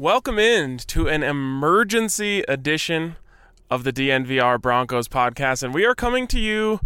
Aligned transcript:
Welcome 0.00 0.38
in 0.38 0.78
to 0.86 1.08
an 1.08 1.24
emergency 1.24 2.44
edition 2.46 3.16
of 3.68 3.82
the 3.82 3.92
DNVR 3.92 4.62
Broncos 4.62 5.08
podcast, 5.08 5.64
and 5.64 5.74
we 5.74 5.84
are 5.84 5.96
coming 5.96 6.28
to 6.28 6.38
you, 6.38 6.78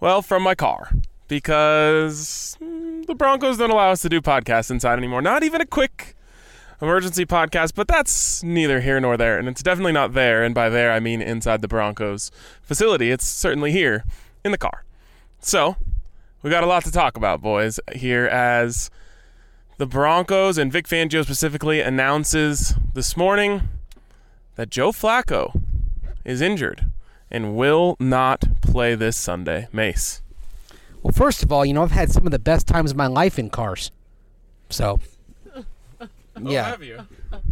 well, 0.00 0.20
from 0.20 0.42
my 0.42 0.54
car 0.54 0.92
because 1.28 2.58
the 2.60 3.14
Broncos 3.16 3.56
don't 3.56 3.70
allow 3.70 3.90
us 3.90 4.02
to 4.02 4.10
do 4.10 4.20
podcasts 4.20 4.70
inside 4.70 4.98
anymore. 4.98 5.22
Not 5.22 5.42
even 5.42 5.62
a 5.62 5.66
quick 5.66 6.14
emergency 6.82 7.24
podcast, 7.24 7.72
but 7.74 7.88
that's 7.88 8.42
neither 8.42 8.82
here 8.82 9.00
nor 9.00 9.16
there, 9.16 9.38
and 9.38 9.48
it's 9.48 9.62
definitely 9.62 9.92
not 9.92 10.12
there. 10.12 10.44
And 10.44 10.54
by 10.54 10.68
there, 10.68 10.92
I 10.92 11.00
mean 11.00 11.22
inside 11.22 11.62
the 11.62 11.68
Broncos 11.68 12.30
facility. 12.60 13.10
It's 13.10 13.26
certainly 13.26 13.72
here 13.72 14.04
in 14.44 14.52
the 14.52 14.58
car. 14.58 14.84
So 15.40 15.76
we 16.42 16.50
got 16.50 16.64
a 16.64 16.66
lot 16.66 16.84
to 16.84 16.92
talk 16.92 17.16
about, 17.16 17.40
boys, 17.40 17.80
here 17.94 18.26
as 18.26 18.90
the 19.82 19.86
Broncos 19.86 20.58
and 20.58 20.72
Vic 20.72 20.86
Fangio 20.86 21.24
specifically 21.24 21.80
announces 21.80 22.76
this 22.94 23.16
morning 23.16 23.62
that 24.54 24.70
Joe 24.70 24.92
Flacco 24.92 25.60
is 26.24 26.40
injured 26.40 26.86
and 27.32 27.56
will 27.56 27.96
not 27.98 28.44
play 28.62 28.94
this 28.94 29.16
Sunday. 29.16 29.66
Mace. 29.72 30.22
Well, 31.02 31.10
first 31.10 31.42
of 31.42 31.50
all, 31.50 31.66
you 31.66 31.74
know, 31.74 31.82
I've 31.82 31.90
had 31.90 32.12
some 32.12 32.24
of 32.26 32.30
the 32.30 32.38
best 32.38 32.68
times 32.68 32.92
of 32.92 32.96
my 32.96 33.08
life 33.08 33.40
in 33.40 33.50
cars. 33.50 33.90
So, 34.70 35.00
oh, 36.00 36.06
yeah. 36.40 36.76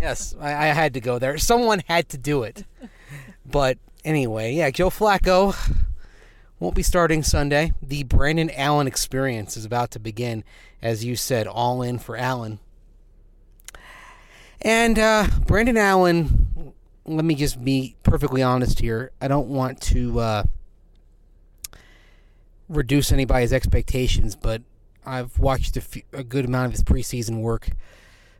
Yes, 0.00 0.36
I, 0.40 0.50
I 0.52 0.66
had 0.66 0.94
to 0.94 1.00
go 1.00 1.18
there. 1.18 1.36
Someone 1.36 1.82
had 1.88 2.08
to 2.10 2.16
do 2.16 2.44
it. 2.44 2.64
But 3.44 3.76
anyway, 4.04 4.54
yeah, 4.54 4.70
Joe 4.70 4.90
Flacco 4.90 5.56
won't 6.60 6.74
be 6.74 6.82
starting 6.82 7.22
Sunday. 7.22 7.72
The 7.82 8.04
Brandon 8.04 8.50
Allen 8.54 8.86
experience 8.86 9.56
is 9.56 9.64
about 9.64 9.90
to 9.92 9.98
begin, 9.98 10.44
as 10.82 11.04
you 11.04 11.16
said, 11.16 11.46
all 11.46 11.82
in 11.82 11.98
for 11.98 12.16
Allen. 12.16 12.60
And 14.60 14.98
uh, 14.98 15.26
Brandon 15.46 15.78
Allen, 15.78 16.74
let 17.06 17.24
me 17.24 17.34
just 17.34 17.64
be 17.64 17.96
perfectly 18.02 18.42
honest 18.42 18.78
here. 18.78 19.10
I 19.22 19.26
don't 19.26 19.48
want 19.48 19.80
to 19.82 20.20
uh, 20.20 20.42
reduce 22.68 23.10
anybody's 23.10 23.54
expectations, 23.54 24.36
but 24.36 24.60
I've 25.06 25.38
watched 25.38 25.78
a, 25.78 25.80
few, 25.80 26.02
a 26.12 26.22
good 26.22 26.44
amount 26.44 26.66
of 26.66 26.72
his 26.72 26.82
preseason 26.82 27.40
work. 27.40 27.70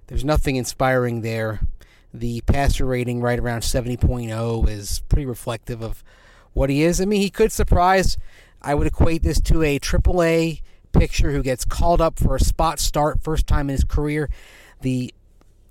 There's 0.08 0.26
nothing 0.26 0.56
inspiring 0.56 1.22
there. 1.22 1.60
The 2.12 2.42
passer 2.42 2.84
rating 2.84 3.22
right 3.22 3.38
around 3.38 3.60
70.0 3.62 4.68
is 4.68 5.00
pretty 5.08 5.24
reflective 5.24 5.82
of 5.82 6.04
what 6.52 6.70
he 6.70 6.82
is. 6.82 7.00
I 7.00 7.04
mean, 7.04 7.20
he 7.20 7.30
could 7.30 7.52
surprise. 7.52 8.16
I 8.62 8.74
would 8.74 8.86
equate 8.86 9.22
this 9.22 9.40
to 9.42 9.62
a 9.62 9.78
AAA 9.78 10.60
pitcher 10.92 11.32
who 11.32 11.42
gets 11.42 11.64
called 11.64 12.00
up 12.00 12.18
for 12.18 12.36
a 12.36 12.40
spot 12.40 12.78
start 12.78 13.22
first 13.22 13.46
time 13.46 13.70
in 13.70 13.74
his 13.74 13.84
career. 13.84 14.28
The 14.82 15.14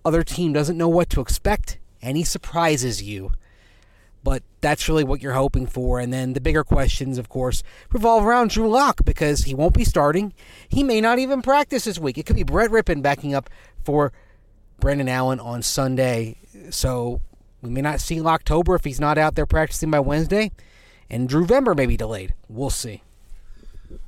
other 0.05 0.23
team 0.23 0.53
doesn't 0.53 0.77
know 0.77 0.87
what 0.87 1.09
to 1.11 1.21
expect, 1.21 1.77
and 2.01 2.17
he 2.17 2.23
surprises 2.23 3.03
you. 3.03 3.31
But 4.21 4.43
that's 4.59 4.89
really 4.89 5.03
what 5.05 5.21
you're 5.21 5.33
hoping 5.33 5.65
for. 5.65 5.99
And 5.99 6.11
then 6.11 6.33
the 6.33 6.41
bigger 6.41 6.63
questions, 6.63 7.17
of 7.17 7.29
course, 7.29 7.63
revolve 7.91 8.25
around 8.25 8.49
Drew 8.49 8.67
Lock 8.67 9.05
because 9.05 9.43
he 9.43 9.55
won't 9.55 9.73
be 9.73 9.85
starting. 9.85 10.33
He 10.67 10.83
may 10.83 10.99
not 10.99 11.19
even 11.19 11.41
practice 11.41 11.85
this 11.85 11.99
week. 11.99 12.17
It 12.17 12.25
could 12.25 12.35
be 12.35 12.43
Brett 12.43 12.69
Rypien 12.69 13.01
backing 13.01 13.33
up 13.33 13.49
for 13.83 14.11
Brandon 14.79 15.07
Allen 15.07 15.39
on 15.39 15.61
Sunday. 15.61 16.37
So 16.69 17.21
we 17.61 17.69
may 17.69 17.81
not 17.81 18.01
see 18.01 18.21
October 18.21 18.75
if 18.75 18.83
he's 18.83 18.99
not 18.99 19.17
out 19.17 19.35
there 19.35 19.45
practicing 19.45 19.89
by 19.89 20.01
Wednesday 20.01 20.51
and 21.09 21.27
Drew 21.27 21.45
Vember 21.45 21.75
may 21.75 21.85
be 21.85 21.97
delayed. 21.97 22.33
We'll 22.47 22.69
see. 22.69 23.03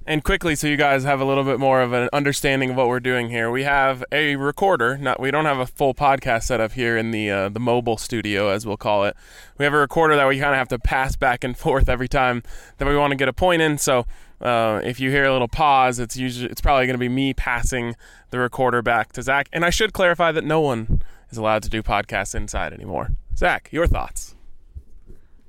And 0.05 0.23
quickly, 0.23 0.55
so 0.55 0.67
you 0.67 0.77
guys 0.77 1.03
have 1.03 1.21
a 1.21 1.25
little 1.25 1.43
bit 1.43 1.59
more 1.59 1.81
of 1.81 1.93
an 1.93 2.09
understanding 2.11 2.71
of 2.71 2.75
what 2.75 2.87
we're 2.87 2.99
doing 2.99 3.29
here, 3.29 3.49
we 3.49 3.63
have 3.63 4.03
a 4.11 4.35
recorder. 4.35 4.97
Not 4.97 5.19
we 5.19 5.31
don't 5.31 5.45
have 5.45 5.59
a 5.59 5.65
full 5.65 5.93
podcast 5.93 6.43
setup 6.43 6.73
here 6.73 6.97
in 6.97 7.11
the 7.11 7.29
uh, 7.31 7.49
the 7.49 7.59
mobile 7.59 7.97
studio, 7.97 8.49
as 8.49 8.65
we'll 8.65 8.77
call 8.77 9.05
it. 9.05 9.15
We 9.57 9.65
have 9.65 9.73
a 9.73 9.77
recorder 9.77 10.15
that 10.15 10.27
we 10.27 10.39
kind 10.39 10.51
of 10.51 10.57
have 10.57 10.67
to 10.69 10.79
pass 10.79 11.15
back 11.15 11.43
and 11.43 11.57
forth 11.65 11.89
every 11.89 12.07
time 12.07 12.43
that 12.77 12.87
we 12.87 12.95
want 12.95 13.11
to 13.11 13.15
get 13.15 13.27
a 13.27 13.33
point 13.33 13.61
in. 13.61 13.77
So 13.77 14.05
uh, 14.39 14.81
if 14.83 14.99
you 14.99 15.11
hear 15.11 15.25
a 15.25 15.31
little 15.31 15.47
pause, 15.47 15.99
it's 15.99 16.17
usually 16.17 16.49
it's 16.49 16.61
probably 16.61 16.85
going 16.85 16.95
to 16.95 16.99
be 16.99 17.09
me 17.09 17.33
passing 17.33 17.95
the 18.31 18.39
recorder 18.39 18.81
back 18.81 19.13
to 19.13 19.21
Zach. 19.21 19.49
And 19.53 19.63
I 19.63 19.69
should 19.69 19.93
clarify 19.93 20.31
that 20.31 20.43
no 20.43 20.61
one 20.61 21.01
is 21.29 21.37
allowed 21.37 21.63
to 21.63 21.69
do 21.69 21.81
podcasts 21.81 22.35
inside 22.35 22.73
anymore. 22.73 23.11
Zach, 23.35 23.69
your 23.71 23.87
thoughts? 23.87 24.35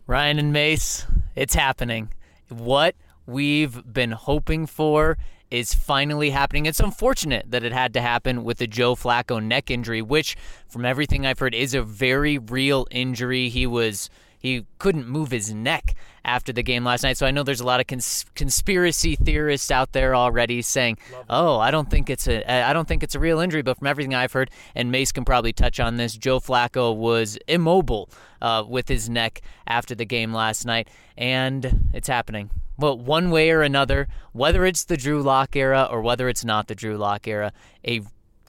Ryan 0.07 0.41
and 0.41 0.53
Mace, 0.53 1.07
it's 1.37 1.55
happening. 1.55 2.13
What 2.49 2.97
we've 3.25 3.81
been 3.93 4.11
hoping 4.11 4.67
for 4.67 5.17
is 5.49 5.75
finally 5.75 6.31
happening. 6.31 6.67
It's 6.67 6.81
unfortunate 6.81 7.53
that 7.53 7.63
it 7.63 7.73
had 7.73 7.95
to 7.95 8.01
happen 8.01 8.43
with 8.43 8.59
the 8.59 8.67
Joe 8.67 8.97
Flacco 8.97 9.41
neck 9.41 9.71
injury, 9.71 10.03
which, 10.03 10.37
from 10.67 10.85
everything 10.85 11.25
I've 11.25 11.39
heard, 11.39 11.55
is 11.55 11.73
a 11.73 11.83
very 11.83 12.37
real 12.37 12.89
injury. 12.91 13.49
He 13.49 13.65
was 13.65 14.11
he 14.43 14.67
couldn't 14.79 15.07
move 15.07 15.31
his 15.31 15.55
neck 15.55 15.95
after 16.25 16.53
the 16.53 16.63
game 16.63 16.85
last 16.85 17.05
night. 17.05 17.17
So 17.17 17.27
I 17.27 17.31
know 17.31 17.45
there's 17.45 17.61
a 17.61 17.67
lot 17.67 17.81
of 17.81 17.87
cons- 17.87 18.27
conspiracy 18.35 19.15
theorists 19.15 19.71
out 19.71 19.93
there 19.93 20.17
already 20.17 20.61
saying, 20.63 20.99
"Oh, 21.31 21.59
I 21.59 21.71
don't 21.71 21.89
think 21.89 22.11
it's 22.11 22.27
a 22.27 22.45
I 22.69 22.73
don't 22.73 22.89
think 22.89 23.05
it's 23.05 23.15
a 23.15 23.21
real 23.21 23.39
injury." 23.39 23.63
But 23.63 23.79
from 23.79 23.87
everything 23.87 24.15
I've 24.15 24.33
heard, 24.33 24.51
and 24.75 24.91
Mace 24.91 25.13
can 25.13 25.25
probably 25.25 25.53
touch 25.53 25.79
on 25.79 25.97
this, 25.97 26.17
Joe 26.17 26.41
Flacco 26.41 26.95
was 26.95 27.39
immobile 27.47 28.11
uh, 28.41 28.65
with 28.69 28.89
his 28.89 29.09
neck 29.09 29.41
after 29.67 29.95
the 29.95 30.05
game 30.05 30.35
last 30.35 30.67
night, 30.67 30.89
and 31.17 31.91
it's 31.95 32.09
happening. 32.09 32.51
Well, 32.77 32.99
one 32.99 33.31
way 33.31 33.51
or 33.51 33.63
another, 33.63 34.09
whether 34.33 34.67
it's 34.67 34.85
the 34.85 34.97
Drew 34.97 35.23
Lock 35.23 35.55
era 35.55 35.87
or 35.89 36.03
whether 36.03 36.29
it's 36.29 36.45
not 36.45 36.67
the 36.67 36.75
Drew 36.75 36.97
Lock 36.97 37.29
era, 37.29 37.53
a 37.87 38.01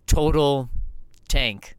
total 0.08 0.70
tank 1.28 1.76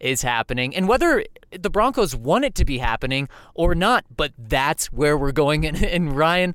is 0.00 0.22
happening. 0.22 0.74
And 0.74 0.88
whether 0.88 1.24
the 1.50 1.70
Broncos 1.70 2.14
want 2.14 2.44
it 2.44 2.54
to 2.56 2.64
be 2.64 2.78
happening 2.78 3.28
or 3.54 3.74
not, 3.74 4.04
but 4.14 4.32
that's 4.38 4.92
where 4.92 5.16
we're 5.16 5.32
going. 5.32 5.64
And, 5.68 5.82
and 5.84 6.16
Ryan, 6.16 6.54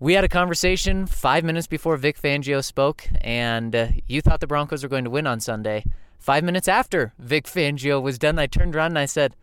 we 0.00 0.14
had 0.14 0.24
a 0.24 0.28
conversation 0.28 1.06
five 1.06 1.44
minutes 1.44 1.66
before 1.66 1.96
Vic 1.98 2.20
Fangio 2.20 2.64
spoke, 2.64 3.06
and 3.20 3.76
uh, 3.76 3.88
you 4.08 4.22
thought 4.22 4.40
the 4.40 4.46
Broncos 4.46 4.82
were 4.82 4.88
going 4.88 5.04
to 5.04 5.10
win 5.10 5.26
on 5.26 5.40
Sunday. 5.40 5.84
Five 6.18 6.42
minutes 6.42 6.68
after 6.68 7.12
Vic 7.18 7.44
Fangio 7.44 8.00
was 8.00 8.18
done, 8.18 8.38
I 8.38 8.46
turned 8.46 8.74
around 8.74 8.92
and 8.92 8.98
I 8.98 9.04
said, 9.04 9.36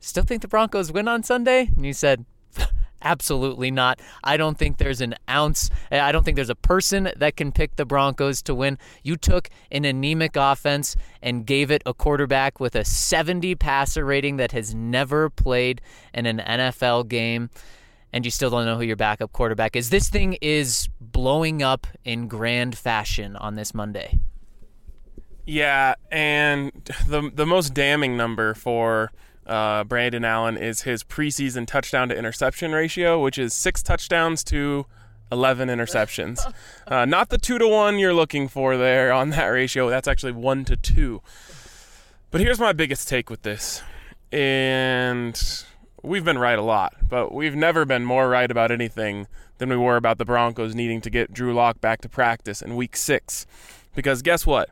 Still 0.00 0.24
think 0.24 0.42
the 0.42 0.48
Broncos 0.48 0.90
win 0.90 1.06
on 1.06 1.22
Sunday? 1.22 1.70
And 1.76 1.86
you 1.86 1.92
said, 1.92 2.24
Absolutely 3.02 3.70
not. 3.70 4.00
I 4.22 4.36
don't 4.36 4.56
think 4.56 4.78
there's 4.78 5.00
an 5.00 5.14
ounce, 5.28 5.70
I 5.90 6.12
don't 6.12 6.24
think 6.24 6.36
there's 6.36 6.50
a 6.50 6.54
person 6.54 7.10
that 7.16 7.36
can 7.36 7.52
pick 7.52 7.76
the 7.76 7.84
Broncos 7.84 8.42
to 8.42 8.54
win. 8.54 8.78
You 9.02 9.16
took 9.16 9.48
an 9.70 9.84
anemic 9.84 10.36
offense 10.36 10.96
and 11.20 11.46
gave 11.46 11.70
it 11.70 11.82
a 11.84 11.94
quarterback 11.94 12.60
with 12.60 12.74
a 12.76 12.84
70 12.84 13.54
passer 13.56 14.04
rating 14.04 14.36
that 14.36 14.52
has 14.52 14.74
never 14.74 15.30
played 15.30 15.80
in 16.14 16.26
an 16.26 16.38
NFL 16.38 17.08
game. 17.08 17.50
And 18.12 18.24
you 18.24 18.30
still 18.30 18.50
don't 18.50 18.66
know 18.66 18.76
who 18.76 18.84
your 18.84 18.96
backup 18.96 19.32
quarterback 19.32 19.74
is. 19.74 19.88
This 19.88 20.10
thing 20.10 20.36
is 20.42 20.88
blowing 21.00 21.62
up 21.62 21.86
in 22.04 22.28
grand 22.28 22.76
fashion 22.76 23.36
on 23.36 23.54
this 23.54 23.72
Monday. 23.72 24.20
Yeah, 25.46 25.94
and 26.10 26.70
the 27.08 27.30
the 27.34 27.46
most 27.46 27.74
damning 27.74 28.16
number 28.16 28.54
for 28.54 29.10
uh, 29.46 29.84
Brandon 29.84 30.24
Allen 30.24 30.56
is 30.56 30.82
his 30.82 31.02
preseason 31.02 31.66
touchdown 31.66 32.08
to 32.08 32.16
interception 32.16 32.72
ratio, 32.72 33.20
which 33.22 33.38
is 33.38 33.54
six 33.54 33.82
touchdowns 33.82 34.44
to 34.44 34.86
11 35.30 35.68
interceptions. 35.68 36.40
Uh, 36.84 37.06
not 37.06 37.30
the 37.30 37.38
two 37.38 37.58
to 37.58 37.66
one 37.66 37.98
you're 37.98 38.12
looking 38.12 38.48
for 38.48 38.76
there 38.76 39.12
on 39.12 39.30
that 39.30 39.46
ratio. 39.46 39.88
That's 39.88 40.06
actually 40.06 40.32
one 40.32 40.64
to 40.66 40.76
two. 40.76 41.22
But 42.30 42.42
here's 42.42 42.58
my 42.58 42.72
biggest 42.72 43.08
take 43.08 43.30
with 43.30 43.42
this. 43.42 43.82
And 44.30 45.40
we've 46.02 46.24
been 46.24 46.38
right 46.38 46.58
a 46.58 46.62
lot, 46.62 46.94
but 47.08 47.32
we've 47.32 47.54
never 47.54 47.86
been 47.86 48.04
more 48.04 48.28
right 48.28 48.50
about 48.50 48.70
anything 48.70 49.26
than 49.56 49.70
we 49.70 49.76
were 49.76 49.96
about 49.96 50.18
the 50.18 50.24
Broncos 50.26 50.74
needing 50.74 51.00
to 51.02 51.08
get 51.08 51.32
Drew 51.32 51.54
Lock 51.54 51.80
back 51.80 52.00
to 52.02 52.08
practice 52.08 52.60
in 52.60 52.76
week 52.76 52.96
six. 52.96 53.46
Because 53.94 54.20
guess 54.20 54.44
what? 54.44 54.70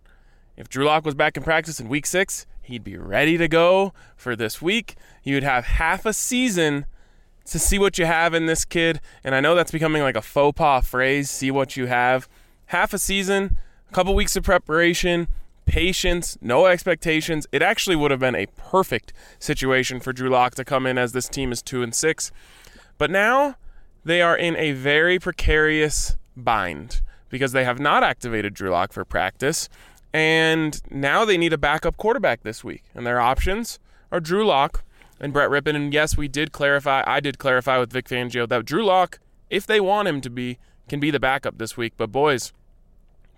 If 0.56 0.68
Drew 0.68 0.84
Lock 0.84 1.06
was 1.06 1.14
back 1.14 1.36
in 1.36 1.42
practice 1.42 1.80
in 1.80 1.88
week 1.88 2.06
six, 2.06 2.44
He'd 2.62 2.84
be 2.84 2.96
ready 2.96 3.36
to 3.36 3.48
go 3.48 3.92
for 4.16 4.36
this 4.36 4.62
week. 4.62 4.96
You'd 5.22 5.42
have 5.42 5.64
half 5.64 6.06
a 6.06 6.12
season 6.12 6.86
to 7.46 7.58
see 7.58 7.78
what 7.78 7.98
you 7.98 8.06
have 8.06 8.34
in 8.34 8.46
this 8.46 8.64
kid. 8.64 9.00
And 9.24 9.34
I 9.34 9.40
know 9.40 9.54
that's 9.54 9.72
becoming 9.72 10.02
like 10.02 10.16
a 10.16 10.22
faux 10.22 10.56
pas 10.56 10.86
phrase 10.86 11.30
see 11.30 11.50
what 11.50 11.76
you 11.76 11.86
have. 11.86 12.28
Half 12.66 12.92
a 12.92 12.98
season, 12.98 13.56
a 13.88 13.92
couple 13.92 14.14
weeks 14.14 14.36
of 14.36 14.44
preparation, 14.44 15.26
patience, 15.66 16.38
no 16.40 16.66
expectations. 16.66 17.46
It 17.50 17.62
actually 17.62 17.96
would 17.96 18.10
have 18.10 18.20
been 18.20 18.36
a 18.36 18.46
perfect 18.56 19.12
situation 19.38 20.00
for 20.00 20.12
Drew 20.12 20.28
Lock 20.28 20.54
to 20.56 20.64
come 20.64 20.86
in 20.86 20.98
as 20.98 21.12
this 21.12 21.28
team 21.28 21.52
is 21.52 21.62
2 21.62 21.82
and 21.82 21.94
6. 21.94 22.32
But 22.98 23.10
now 23.10 23.56
they 24.04 24.22
are 24.22 24.36
in 24.36 24.56
a 24.56 24.72
very 24.72 25.18
precarious 25.18 26.16
bind 26.36 27.02
because 27.28 27.52
they 27.52 27.64
have 27.64 27.78
not 27.78 28.02
activated 28.02 28.54
Drew 28.54 28.70
Lock 28.70 28.92
for 28.92 29.04
practice. 29.04 29.68
And 30.12 30.80
now 30.90 31.24
they 31.24 31.36
need 31.38 31.52
a 31.52 31.58
backup 31.58 31.96
quarterback 31.96 32.42
this 32.42 32.64
week. 32.64 32.84
And 32.94 33.06
their 33.06 33.20
options 33.20 33.78
are 34.10 34.20
Drew 34.20 34.44
Lock 34.44 34.84
and 35.20 35.32
Brett 35.32 35.50
Rypien. 35.50 35.76
And 35.76 35.92
yes, 35.92 36.16
we 36.16 36.28
did 36.28 36.52
clarify, 36.52 37.04
I 37.06 37.20
did 37.20 37.38
clarify 37.38 37.78
with 37.78 37.92
Vic 37.92 38.08
Fangio 38.08 38.48
that 38.48 38.64
Drew 38.64 38.84
Lock, 38.84 39.20
if 39.48 39.66
they 39.66 39.80
want 39.80 40.08
him 40.08 40.20
to 40.22 40.30
be, 40.30 40.58
can 40.88 40.98
be 41.00 41.10
the 41.10 41.20
backup 41.20 41.58
this 41.58 41.76
week. 41.76 41.94
But 41.96 42.10
boys, 42.10 42.52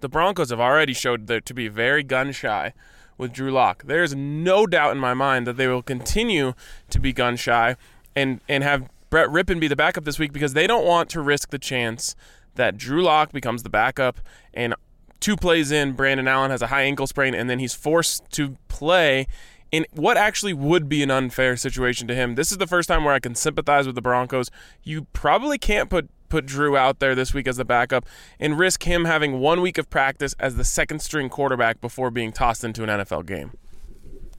the 0.01 0.09
Broncos 0.09 0.51
have 0.51 0.61
already 0.61 0.95
showed 0.95 1.27
to 1.29 1.55
be 1.55 1.69
very 1.69 2.03
gun 2.03 2.33
shy 2.33 2.73
with 3.19 3.33
Drew 3.33 3.51
Lock. 3.51 3.85
There's 3.85 4.15
no 4.15 4.67
doubt 4.67 4.93
in 4.93 4.99
my 4.99 5.15
mind 5.15 5.47
that 5.47 5.57
they 5.57 5.69
will 5.69 5.83
continue 5.83 6.55
to 6.91 6.99
be 6.99 7.13
gun 7.13 7.37
shy 7.37 7.77
and 8.17 8.41
and 8.49 8.65
have 8.65 8.89
Brett 9.11 9.29
Rypien 9.29 9.61
be 9.61 9.69
the 9.69 9.77
backup 9.77 10.05
this 10.05 10.19
week 10.19 10.33
because 10.33 10.55
they 10.55 10.67
don't 10.67 10.85
want 10.85 11.09
to 11.11 11.21
risk 11.21 11.51
the 11.51 11.59
chance 11.59 12.17
that 12.55 12.77
Drew 12.77 13.03
Lock 13.03 13.33
becomes 13.33 13.63
the 13.63 13.71
backup 13.71 14.21
and 14.53 14.75
two 15.23 15.37
plays 15.37 15.71
in, 15.71 15.93
Brandon 15.93 16.29
Allen 16.29 16.51
has 16.51 16.61
a 16.61 16.67
high 16.67 16.83
ankle 16.83 17.07
sprain 17.07 17.35
and 17.35 17.49
then 17.49 17.59
he's 17.59 17.73
forced 17.73 18.31
to 18.33 18.57
play 18.69 19.27
in 19.71 19.87
what 19.93 20.19
actually 20.19 20.53
would 20.53 20.89
be 20.89 21.03
an 21.03 21.11
unfair 21.11 21.57
situation 21.57 22.07
to 22.09 22.15
him. 22.15 22.35
This 22.35 22.53
is 22.53 22.59
the 22.59 22.67
first 22.67 22.89
time 22.89 23.05
where 23.05 23.15
I 23.15 23.21
can 23.21 23.35
sympathize 23.35 23.87
with 23.87 23.95
the 23.95 24.03
Broncos. 24.03 24.51
You 24.83 25.07
probably 25.15 25.57
can't 25.57 25.89
put 25.89 26.11
put 26.29 26.47
Drew 26.47 26.79
out 26.79 26.99
there 26.99 27.15
this 27.15 27.35
week 27.35 27.47
as 27.47 27.59
the 27.59 27.65
backup 27.65 28.07
and 28.41 28.59
risk 28.59 28.85
him 28.85 29.05
having 29.05 29.39
one 29.39 29.61
week 29.61 29.77
of 29.77 29.91
practice 29.91 30.35
as 30.39 30.57
the 30.57 30.65
second 30.65 31.01
string 31.01 31.29
quarterback 31.29 31.83
before 31.83 32.11
being 32.11 32.33
tossed 32.33 32.65
into 32.65 32.83
an 32.83 32.89
NFL 32.89 33.27
game. 33.27 33.53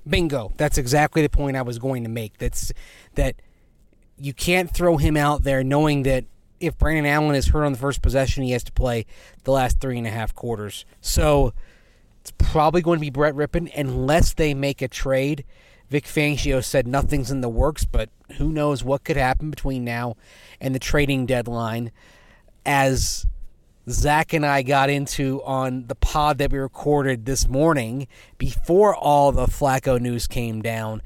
Bingo. 0.08 0.52
That's 0.58 0.80
exactly 0.80 1.22
the 1.22 1.30
point 1.30 1.56
I 1.56 1.62
was 1.62 1.78
going 1.78 2.04
to 2.04 2.10
make. 2.10 2.40
That's 2.40 2.74
that 3.14 3.36
you 4.18 4.34
can't 4.34 4.74
throw 4.74 4.98
him 4.98 5.16
out 5.16 5.44
there 5.44 5.64
knowing 5.64 6.04
that 6.04 6.26
if 6.66 6.78
Brandon 6.78 7.06
Allen 7.06 7.36
is 7.36 7.48
hurt 7.48 7.66
on 7.66 7.74
the 7.74 7.78
first 7.78 8.02
possession, 8.02 8.44
he 8.44 8.52
has 8.52 8.64
to 8.64 8.72
play 8.72 9.06
the 9.44 9.52
last 9.52 9.80
three 9.80 9.98
and 9.98 10.08
a 10.08 10.12
half 10.12 10.34
quarters. 10.34 10.86
So 11.02 11.54
it's 12.22 12.32
probably 12.38 12.82
going 12.82 13.00
to 13.00 13.02
be 13.02 13.10
Brett 13.10 13.36
Rypien 13.36 13.72
unless 13.76 14.34
they 14.34 14.54
make 14.54 14.82
a 14.82 14.88
trade. 14.88 15.44
Vic 15.90 16.06
Fangio 16.06 16.64
said 16.64 16.88
nothing's 16.88 17.30
in 17.30 17.42
the 17.42 17.50
works, 17.50 17.86
but 17.86 18.10
who 18.38 18.50
knows 18.50 18.84
what 18.84 19.04
could 19.04 19.18
happen 19.18 19.50
between 19.50 19.84
now 19.84 20.16
and 20.62 20.74
the 20.74 20.80
trading 20.80 21.26
deadline. 21.26 21.92
As 22.66 23.28
Zach 23.90 24.32
and 24.32 24.46
I 24.46 24.62
got 24.62 24.90
into 24.90 25.44
on 25.44 25.88
the 25.88 25.96
pod 25.96 26.38
that 26.38 26.52
we 26.52 26.58
recorded 26.58 27.26
this 27.26 27.48
morning 27.48 28.08
before 28.38 28.96
all 28.96 29.34
the 29.34 29.48
Flacco 29.48 30.00
news 30.00 30.26
came 30.26 30.62
down, 30.62 31.02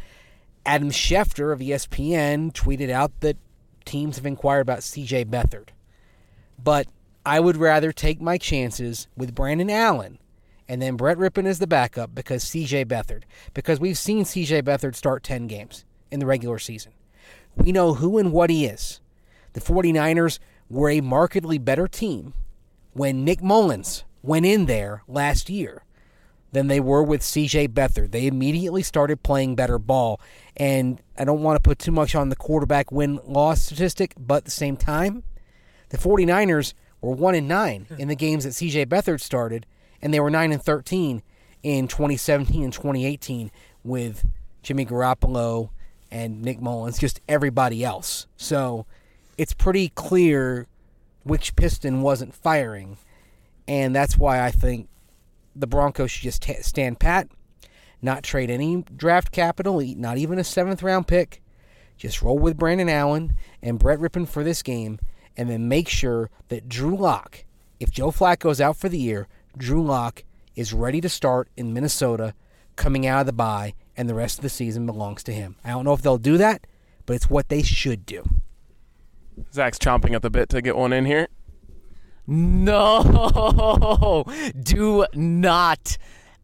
Adam 0.66 0.92
Schefter 0.92 1.52
of 1.52 1.60
ESPN 1.60 2.54
tweeted 2.54 2.92
out 2.92 3.12
that 3.22 3.38
teams 3.88 4.18
have 4.18 4.26
inquired 4.26 4.62
about 4.62 4.80
CJ 4.80 5.26
Beathard. 5.26 5.70
But 6.64 6.88
I 7.26 7.40
would 7.40 7.58
rather 7.58 7.92
take 7.92 8.22
my 8.22 8.38
chances 8.38 9.08
with 9.18 9.36
Brandon 9.36 9.70
Allen 9.70 10.20
and 10.68 10.82
then 10.82 10.98
Brett 10.98 11.18
Rypien 11.18 11.46
is 11.46 11.60
the 11.60 11.68
backup 11.68 12.14
because 12.14 12.44
CJ 12.46 12.86
Beathard. 12.86 13.24
Because 13.54 13.80
we've 13.80 13.98
seen 13.98 14.24
CJ 14.24 14.64
Beathard 14.64 14.96
start 14.96 15.24
10 15.24 15.48
games 15.48 15.86
in 16.12 16.20
the 16.20 16.26
regular 16.26 16.60
season. 16.60 16.92
We 17.56 17.72
know 17.72 17.96
who 17.96 18.18
and 18.18 18.32
what 18.32 18.50
he 18.50 18.66
is. 18.66 19.00
The 19.54 19.62
49ers 19.62 20.40
were 20.70 20.90
a 20.90 21.02
markedly 21.02 21.58
better 21.58 21.88
team 21.88 22.34
when 22.94 23.24
Nick 23.24 23.42
Mullens 23.42 24.04
went 24.22 24.46
in 24.46 24.66
there 24.66 25.04
last 25.08 25.50
year 25.50 25.84
than 26.58 26.68
they 26.68 26.80
were 26.80 27.04
with 27.04 27.22
CJ 27.22 27.68
Beathard. 27.70 28.10
They 28.10 28.26
immediately 28.26 28.82
started 28.82 29.22
playing 29.22 29.56
better 29.56 29.78
ball. 29.78 30.20
And 30.56 31.00
I 31.16 31.24
don't 31.24 31.44
want 31.44 31.56
to 31.56 31.62
put 31.62 31.78
too 31.78 31.92
much 31.92 32.16
on 32.16 32.30
the 32.30 32.36
quarterback 32.36 32.92
win 32.92 33.20
loss 33.26 33.62
statistic, 33.62 34.16
but 34.18 34.38
at 34.38 34.46
the 34.46 34.52
same 34.52 34.76
time, 34.76 35.22
the 35.90 36.00
49ers 36.00 36.74
were 37.00 37.14
1 37.14 37.36
and 37.36 37.48
9 37.48 37.86
hmm. 37.86 37.94
in 38.02 38.08
the 38.08 38.16
games 38.16 38.44
that 38.44 38.52
CJ 38.52 38.88
Beathard 38.88 39.22
started 39.22 39.68
and 40.02 40.12
they 40.12 40.20
were 40.20 40.32
9 40.32 40.52
and 40.52 40.62
13 40.62 41.22
in 41.62 41.88
2017 41.88 42.64
and 42.64 42.74
2018 42.74 43.52
with 43.84 44.26
Jimmy 44.64 44.86
Garoppolo 44.86 45.70
and 46.10 46.42
Nick 46.42 46.60
Mullens, 46.60 46.98
just 46.98 47.22
everybody 47.30 47.84
else. 47.84 48.26
So 48.36 48.88
it's 49.38 49.54
pretty 49.54 49.90
clear 49.90 50.66
which 51.24 51.56
piston 51.56 52.02
wasn't 52.02 52.34
firing, 52.34 52.98
and 53.68 53.96
that's 53.96 54.18
why 54.18 54.44
I 54.44 54.50
think 54.50 54.88
the 55.60 55.68
Broncos 55.68 56.12
should 56.12 56.24
just 56.24 56.44
t- 56.44 56.62
stand 56.62 57.00
pat, 57.00 57.28
not 58.02 58.24
trade 58.24 58.50
any 58.50 58.84
draft 58.96 59.32
capital, 59.32 59.82
not 59.96 60.18
even 60.18 60.40
a 60.40 60.44
seventh 60.44 60.84
round 60.84 61.08
pick. 61.08 61.42
Just 61.98 62.22
roll 62.22 62.38
with 62.38 62.58
Brandon 62.58 62.90
Allen 62.90 63.34
and 63.62 63.80
Brett 63.80 64.00
Rypien 64.00 64.28
for 64.28 64.44
this 64.44 64.62
game, 64.62 65.00
and 65.36 65.50
then 65.50 65.68
make 65.68 65.90
sure 65.90 66.30
that 66.50 66.70
Drew 66.70 66.96
Lock, 66.96 67.46
if 67.80 67.90
Joe 67.90 68.12
Flacco's 68.12 68.62
out 68.62 68.78
for 68.78 68.88
the 68.88 69.00
year, 69.00 69.28
Drew 69.58 69.84
Lock 69.84 70.24
is 70.56 70.74
ready 70.74 71.02
to 71.02 71.10
start 71.10 71.50
in 71.58 71.74
Minnesota 71.74 72.34
coming 72.76 73.08
out 73.08 73.22
of 73.22 73.26
the 73.26 73.34
bye, 73.34 73.74
and 73.96 74.08
the 74.08 74.14
rest 74.14 74.38
of 74.38 74.44
the 74.44 74.50
season 74.50 74.86
belongs 74.86 75.24
to 75.24 75.34
him. 75.34 75.56
I 75.64 75.72
don't 75.72 75.86
know 75.86 75.94
if 75.94 76.02
they'll 76.02 76.18
do 76.18 76.38
that, 76.38 76.68
but 77.06 77.16
it's 77.16 77.30
what 77.30 77.50
they 77.50 77.64
should 77.64 78.06
do. 78.06 78.24
Zach's 79.52 79.80
chomping 79.80 80.14
at 80.14 80.22
the 80.22 80.30
bit 80.30 80.50
to 80.50 80.62
get 80.62 80.76
one 80.76 80.94
in 80.94 81.06
here. 81.06 81.28
No, 82.28 84.26
do 84.62 85.06
not 85.14 85.98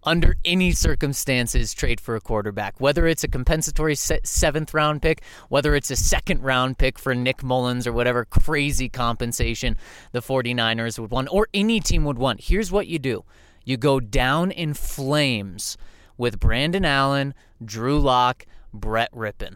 under 0.05 0.35
any 0.45 0.71
circumstances 0.71 1.73
trade 1.73 1.99
for 1.99 2.15
a 2.15 2.21
quarterback, 2.21 2.79
whether 2.79 3.07
it's 3.07 3.23
a 3.23 3.27
compensatory 3.27 3.95
se- 3.95 4.21
seventh 4.23 4.73
round 4.73 5.01
pick, 5.01 5.21
whether 5.49 5.75
it's 5.75 5.91
a 5.91 5.95
second 5.95 6.41
round 6.41 6.77
pick 6.77 6.99
for 6.99 7.13
Nick 7.15 7.43
Mullens 7.43 7.87
or 7.87 7.93
whatever 7.93 8.25
crazy 8.25 8.89
compensation 8.89 9.77
the 10.11 10.21
49ers 10.21 10.99
would 10.99 11.11
want, 11.11 11.29
or 11.31 11.47
any 11.53 11.79
team 11.79 12.05
would 12.05 12.17
want. 12.17 12.41
Here's 12.41 12.71
what 12.71 12.87
you 12.87 12.99
do 12.99 13.23
you 13.65 13.77
go 13.77 13.99
down 13.99 14.51
in 14.51 14.73
flames 14.73 15.77
with 16.17 16.39
Brandon 16.39 16.85
Allen, 16.85 17.33
Drew 17.63 17.99
Lock, 17.99 18.45
Brett 18.73 19.11
Rypien. 19.13 19.55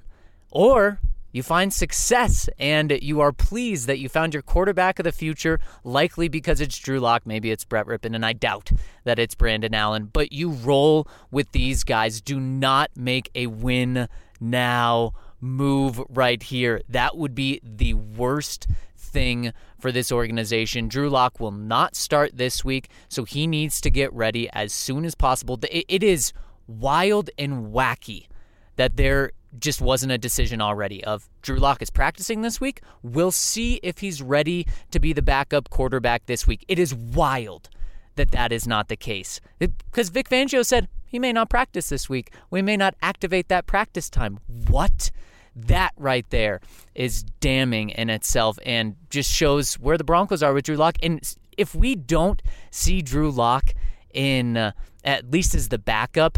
Or 0.50 1.00
you 1.32 1.44
find 1.44 1.74
success 1.74 2.50
and 2.58 2.98
you 3.02 3.20
are 3.22 3.32
pleased 3.32 3.88
that 3.88 4.00
you 4.00 4.10
found 4.10 4.34
your 4.34 4.44
quarterback 4.44 5.00
of 5.00 5.04
the 5.04 5.12
future, 5.12 5.60
likely 5.84 6.28
because 6.28 6.62
it's 6.62 6.78
Drew 6.78 7.00
Lock, 7.00 7.26
maybe 7.26 7.52
it's 7.52 7.66
Brett 7.66 7.86
Rypien, 7.86 8.16
and 8.16 8.26
I 8.26 8.34
doubt 8.34 8.72
that 9.04 9.20
it's 9.20 9.36
Brandon 9.36 9.74
Allen. 9.74 10.10
But 10.12 10.32
you 10.32 10.50
roll 10.50 11.08
with 11.32 11.52
these 11.52 11.84
guys. 11.84 12.22
Do 12.22 12.40
not 12.40 12.92
make 12.96 13.30
a 13.36 13.48
win 13.48 14.08
now 14.40 15.14
move 15.40 16.02
right 16.10 16.42
here. 16.42 16.82
That 16.90 17.18
would 17.18 17.36
be 17.36 17.60
the 17.64 17.94
worst 17.94 18.68
thing 18.96 19.54
for 19.80 19.92
this 19.92 20.12
organization. 20.12 20.88
Drew 20.88 21.10
Lock 21.10 21.40
will 21.40 21.52
not 21.52 21.96
start 21.96 22.38
this 22.38 22.66
week, 22.66 22.90
so 23.10 23.24
he 23.24 23.48
needs 23.48 23.80
to 23.82 23.90
get 23.90 24.12
ready 24.14 24.50
as 24.52 24.74
soon 24.74 25.06
as 25.06 25.16
possible. 25.16 25.60
It 25.72 26.04
is 26.04 26.34
wild 26.68 27.30
and 27.38 27.68
wacky 27.74 28.28
that 28.76 28.98
there 28.98 29.32
just 29.60 29.82
wasn't 29.82 30.12
a 30.12 30.18
decision 30.18 30.62
already 30.62 31.04
of 31.04 31.30
Drew 31.42 31.58
Lock 31.58 31.82
is 31.82 31.90
practicing 31.90 32.42
this 32.42 32.60
week. 32.60 32.82
We'll 33.02 33.32
see 33.32 33.80
if 33.84 34.00
he's 34.00 34.22
ready 34.22 34.68
to 34.92 35.00
be 35.00 35.14
the 35.14 35.22
backup 35.22 35.70
quarterback 35.70 36.26
this 36.26 36.46
week. 36.46 36.66
It 36.68 36.80
is 36.80 36.94
wild 36.94 37.70
that 38.16 38.32
that 38.32 38.52
is 38.52 38.68
not 38.68 38.90
the 38.90 38.96
case. 38.96 39.40
Because 39.60 40.10
Vic 40.10 40.30
Fangio 40.30 40.66
said 40.66 40.88
he 41.06 41.20
may 41.20 41.32
not 41.32 41.50
practice 41.50 41.90
this 41.90 42.10
week. 42.10 42.34
We 42.50 42.62
may 42.62 42.78
not 42.78 42.96
activate 43.02 43.48
that 43.48 43.66
practice 43.66 44.10
time. 44.10 44.40
What? 44.68 45.12
That 45.56 45.94
right 45.98 46.30
there 46.30 46.62
is 46.94 47.24
damning 47.40 47.90
in 47.90 48.10
itself 48.10 48.60
and 48.66 48.95
just 49.10 49.31
shows 49.31 49.76
where 49.76 49.98
the 49.98 50.04
Broncos 50.04 50.44
are 50.44 50.54
with 50.54 50.66
Drew 50.66 50.76
Lock. 50.76 50.98
And 51.02 51.19
if 51.57 51.74
we 51.74 51.95
don't 51.95 52.42
see 52.69 53.02
Drew 53.02 53.31
Lock 53.31 53.74
in 54.14 54.57
uh, 54.57 54.71
at 55.04 55.31
least 55.31 55.56
as 55.56 55.69
the 55.69 55.80
backup 55.80 56.38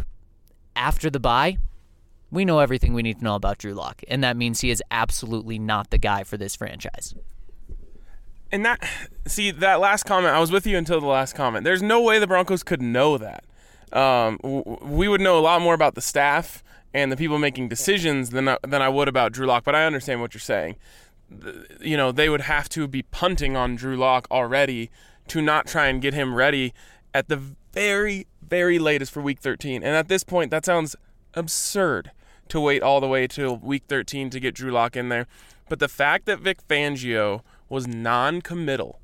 after 0.76 1.10
the 1.10 1.20
bye, 1.20 1.58
we 2.32 2.46
know 2.46 2.60
everything 2.60 2.94
we 2.94 3.02
need 3.02 3.20
to 3.20 3.24
know 3.24 3.36
about 3.36 3.58
Drew 3.58 3.74
Lock, 3.74 4.02
and 4.08 4.24
that 4.24 4.38
means 4.38 4.62
he 4.62 4.70
is 4.70 4.84
absolutely 4.92 5.58
not 5.60 5.90
the 5.90 5.98
guy 5.98 6.24
for 6.24 6.38
this 6.38 6.56
franchise. 6.56 7.16
And 8.52 8.66
that, 8.66 8.88
see, 9.28 9.52
that 9.52 9.80
last 9.80 10.04
comment, 10.04 10.34
I 10.34 10.40
was 10.40 10.52
with 10.52 10.66
you 10.66 10.78
until 10.78 11.00
the 11.00 11.08
last 11.08 11.36
comment. 11.36 11.64
There's 11.64 11.84
no 11.84 12.02
way 12.02 12.20
the 12.20 12.28
Broncos 12.28 12.64
could 12.64 12.82
know 12.82 13.18
that. 13.18 13.44
Um, 13.92 14.40
we 14.82 15.08
would 15.08 15.22
know 15.22 15.38
a 15.38 15.42
lot 15.42 15.62
more 15.62 15.74
about 15.74 15.96
the 15.96 16.02
staff 16.02 16.64
and 16.94 17.12
the 17.12 17.18
people 17.18 17.38
making 17.38 17.70
decisions 17.70 18.32
than 18.32 18.56
than 18.68 18.82
I 18.82 18.90
would 18.90 19.08
about 19.08 19.32
Drew 19.32 19.48
Lock. 19.48 19.64
But 19.64 19.76
I 19.76 19.86
understand 19.86 20.22
what 20.22 20.34
you're 20.34 20.42
saying. 20.42 20.76
You 21.80 21.98
know, 21.98 22.12
they 22.12 22.30
would 22.30 22.42
have 22.42 22.70
to 22.70 22.88
be 22.88 23.04
punting 23.04 23.56
on 23.56 23.76
Drew 23.76 23.98
Lock 23.98 24.28
already 24.32 24.90
to 25.28 25.42
not 25.42 25.68
try 25.68 25.88
and 25.88 26.02
get 26.02 26.14
him 26.14 26.34
ready 26.34 26.74
at 27.14 27.28
the 27.30 27.38
very, 27.72 28.26
very 28.42 28.80
latest 28.80 29.12
for 29.12 29.22
Week 29.22 29.40
13. 29.40 29.84
And 29.84 29.96
at 29.96 30.08
this 30.08 30.24
point, 30.24 30.50
that 30.50 30.66
sounds 30.66 30.96
absurd 31.36 32.12
to 32.50 32.60
wait 32.60 32.84
all 32.84 33.00
the 33.00 33.08
way 33.08 33.28
till 33.28 33.58
week 33.58 33.84
13 33.88 34.30
to 34.32 34.40
get 34.40 34.56
Drew 34.56 34.72
Lock 34.72 34.96
in 34.96 35.10
there. 35.10 35.28
But 35.68 35.80
the 35.80 35.88
fact 35.88 36.26
that 36.26 36.40
Vic 36.40 36.68
Fangio 36.68 37.42
was 37.70 37.88
non 37.88 38.42
committal 38.42 39.00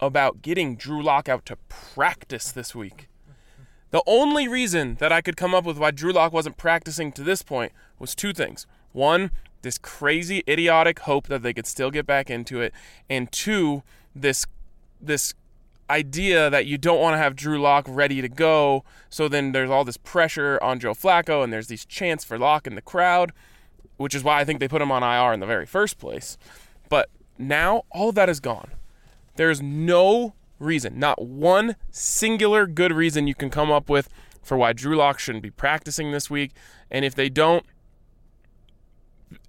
about 0.00 0.42
getting 0.42 0.76
Drew 0.76 1.02
Lock 1.02 1.28
out 1.28 1.46
to 1.46 1.56
practice 1.68 2.52
this 2.52 2.74
week. 2.74 3.08
The 3.90 4.02
only 4.06 4.46
reason 4.46 4.96
that 4.96 5.12
I 5.12 5.20
could 5.20 5.36
come 5.36 5.54
up 5.54 5.64
with 5.64 5.78
why 5.78 5.92
Drew 5.92 6.12
Lock 6.12 6.32
wasn't 6.32 6.58
practicing 6.58 7.10
to 7.12 7.22
this 7.22 7.42
point 7.42 7.72
was 7.98 8.14
two 8.14 8.32
things. 8.32 8.66
One, 8.92 9.30
this 9.62 9.78
crazy 9.78 10.42
idiotic 10.46 11.00
hope 11.00 11.26
that 11.28 11.42
they 11.42 11.54
could 11.54 11.66
still 11.66 11.90
get 11.90 12.06
back 12.06 12.30
into 12.30 12.60
it, 12.60 12.72
and 13.08 13.30
two, 13.32 13.82
this 14.14 14.46
this 15.00 15.34
idea 15.90 16.50
that 16.50 16.66
you 16.66 16.78
don't 16.78 17.00
want 17.00 17.14
to 17.14 17.18
have 17.18 17.34
Drew 17.34 17.60
Lock 17.60 17.86
ready 17.88 18.20
to 18.20 18.28
go. 18.28 18.84
So 19.08 19.28
then 19.28 19.52
there's 19.52 19.70
all 19.70 19.84
this 19.84 19.96
pressure 19.96 20.58
on 20.62 20.80
Joe 20.80 20.92
Flacco, 20.92 21.42
and 21.42 21.52
there's 21.52 21.68
these 21.68 21.84
chants 21.84 22.24
for 22.24 22.38
Lock 22.38 22.66
in 22.66 22.74
the 22.74 22.82
crowd, 22.82 23.32
which 23.96 24.14
is 24.14 24.24
why 24.24 24.40
I 24.40 24.44
think 24.44 24.60
they 24.60 24.68
put 24.68 24.82
him 24.82 24.92
on 24.92 25.02
IR 25.02 25.32
in 25.32 25.40
the 25.40 25.46
very 25.46 25.66
first 25.66 25.98
place. 25.98 26.36
But 26.88 27.08
now 27.38 27.84
all 27.90 28.12
that 28.12 28.28
is 28.28 28.40
gone. 28.40 28.72
There's 29.36 29.62
no 29.62 30.34
reason, 30.58 30.98
not 30.98 31.22
one 31.22 31.76
singular 31.90 32.66
good 32.66 32.92
reason 32.92 33.26
you 33.26 33.34
can 33.34 33.50
come 33.50 33.70
up 33.70 33.88
with 33.88 34.08
for 34.42 34.56
why 34.56 34.72
Drew 34.72 34.96
Lock 34.96 35.18
shouldn't 35.18 35.42
be 35.42 35.50
practicing 35.50 36.10
this 36.10 36.28
week. 36.28 36.52
And 36.90 37.04
if 37.04 37.14
they 37.14 37.28
don't, 37.28 37.64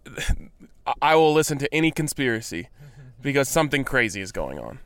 I 1.02 1.16
will 1.16 1.34
listen 1.34 1.58
to 1.60 1.74
any 1.74 1.92
conspiracy 1.92 2.70
because 3.22 3.50
something 3.50 3.84
crazy 3.84 4.22
is 4.22 4.32
going 4.32 4.60
on. 4.60 4.80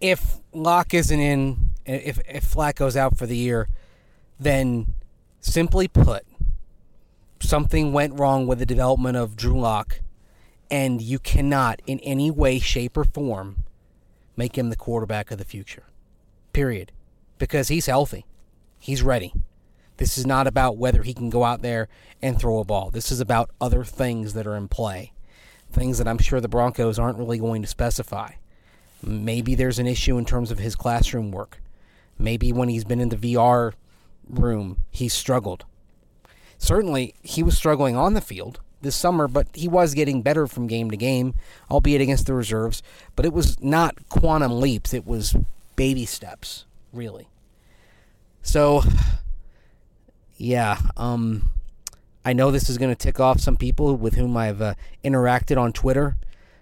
If 0.00 0.38
Lock 0.52 0.94
isn't 0.94 1.20
in, 1.20 1.70
if 1.84 2.20
if 2.28 2.44
Flacco's 2.44 2.96
out 2.96 3.16
for 3.18 3.26
the 3.26 3.36
year, 3.36 3.68
then 4.38 4.94
simply 5.40 5.88
put, 5.88 6.24
something 7.40 7.92
went 7.92 8.18
wrong 8.18 8.46
with 8.46 8.58
the 8.58 8.66
development 8.66 9.16
of 9.16 9.36
Drew 9.36 9.58
Lock, 9.58 10.00
and 10.70 11.02
you 11.02 11.18
cannot, 11.18 11.82
in 11.86 11.98
any 12.00 12.30
way, 12.30 12.58
shape, 12.58 12.96
or 12.96 13.04
form, 13.04 13.64
make 14.36 14.56
him 14.56 14.70
the 14.70 14.76
quarterback 14.76 15.30
of 15.30 15.38
the 15.38 15.44
future. 15.44 15.84
Period. 16.52 16.92
Because 17.38 17.68
he's 17.68 17.86
healthy, 17.86 18.24
he's 18.78 19.02
ready. 19.02 19.32
This 19.96 20.16
is 20.16 20.26
not 20.26 20.46
about 20.46 20.78
whether 20.78 21.02
he 21.02 21.12
can 21.12 21.28
go 21.28 21.44
out 21.44 21.60
there 21.60 21.88
and 22.22 22.38
throw 22.38 22.58
a 22.58 22.64
ball. 22.64 22.90
This 22.90 23.12
is 23.12 23.20
about 23.20 23.50
other 23.60 23.84
things 23.84 24.32
that 24.32 24.46
are 24.46 24.56
in 24.56 24.68
play, 24.68 25.12
things 25.70 25.98
that 25.98 26.08
I'm 26.08 26.18
sure 26.18 26.40
the 26.40 26.48
Broncos 26.48 26.98
aren't 26.98 27.18
really 27.18 27.38
going 27.38 27.60
to 27.62 27.68
specify. 27.68 28.32
Maybe 29.02 29.54
there's 29.54 29.78
an 29.78 29.86
issue 29.86 30.18
in 30.18 30.24
terms 30.24 30.50
of 30.50 30.58
his 30.58 30.76
classroom 30.76 31.30
work. 31.30 31.60
Maybe 32.18 32.52
when 32.52 32.68
he's 32.68 32.84
been 32.84 33.00
in 33.00 33.08
the 33.08 33.16
VR 33.16 33.72
room, 34.28 34.82
he's 34.90 35.14
struggled. 35.14 35.64
Certainly, 36.58 37.14
he 37.22 37.42
was 37.42 37.56
struggling 37.56 37.96
on 37.96 38.12
the 38.12 38.20
field 38.20 38.60
this 38.82 38.94
summer, 38.94 39.26
but 39.26 39.46
he 39.54 39.68
was 39.68 39.94
getting 39.94 40.22
better 40.22 40.46
from 40.46 40.66
game 40.66 40.90
to 40.90 40.96
game, 40.96 41.34
albeit 41.70 42.02
against 42.02 42.26
the 42.26 42.34
reserves. 42.34 42.82
But 43.16 43.24
it 43.24 43.32
was 43.32 43.60
not 43.62 44.08
quantum 44.08 44.60
leaps, 44.60 44.92
it 44.92 45.06
was 45.06 45.34
baby 45.76 46.04
steps, 46.04 46.66
really. 46.92 47.28
So, 48.42 48.82
yeah, 50.36 50.78
um, 50.96 51.50
I 52.24 52.32
know 52.34 52.50
this 52.50 52.68
is 52.68 52.78
going 52.78 52.94
to 52.94 52.96
tick 52.96 53.18
off 53.18 53.40
some 53.40 53.56
people 53.56 53.96
with 53.96 54.14
whom 54.14 54.36
I've 54.36 54.60
uh, 54.60 54.74
interacted 55.02 55.58
on 55.58 55.72
Twitter, 55.72 56.16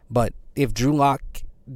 but 0.09 0.33
if 0.55 0.73
Drew 0.73 0.95
Lock 0.95 1.23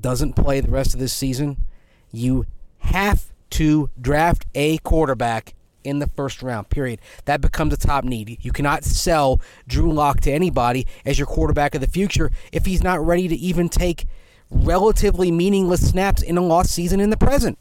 doesn't 0.01 0.35
play 0.35 0.61
the 0.61 0.71
rest 0.71 0.95
of 0.95 1.01
this 1.01 1.13
season, 1.13 1.65
you 2.11 2.47
have 2.79 3.33
to 3.51 3.91
draft 4.01 4.47
a 4.55 4.79
quarterback 4.79 5.55
in 5.85 5.99
the 5.99 6.07
first 6.07 6.43
round, 6.43 6.71
period. 6.71 7.01
That 7.25 7.41
becomes 7.41 7.75
a 7.75 7.77
top 7.77 8.05
need. 8.05 8.39
You 8.41 8.53
cannot 8.53 8.85
sell 8.85 9.41
Drew 9.67 9.93
Lock 9.93 10.21
to 10.21 10.31
anybody 10.31 10.87
as 11.05 11.19
your 11.19 11.27
quarterback 11.27 11.75
of 11.75 11.81
the 11.81 11.87
future 11.87 12.31
if 12.53 12.67
he's 12.67 12.83
not 12.83 13.05
ready 13.05 13.29
to 13.29 13.35
even 13.35 13.69
take 13.69 14.07
relatively 14.51 15.31
meaningless 15.31 15.89
snaps 15.89 16.23
in 16.23 16.37
a 16.37 16.43
lost 16.43 16.71
season 16.71 17.01
in 17.01 17.11
the 17.11 17.17
present. 17.17 17.59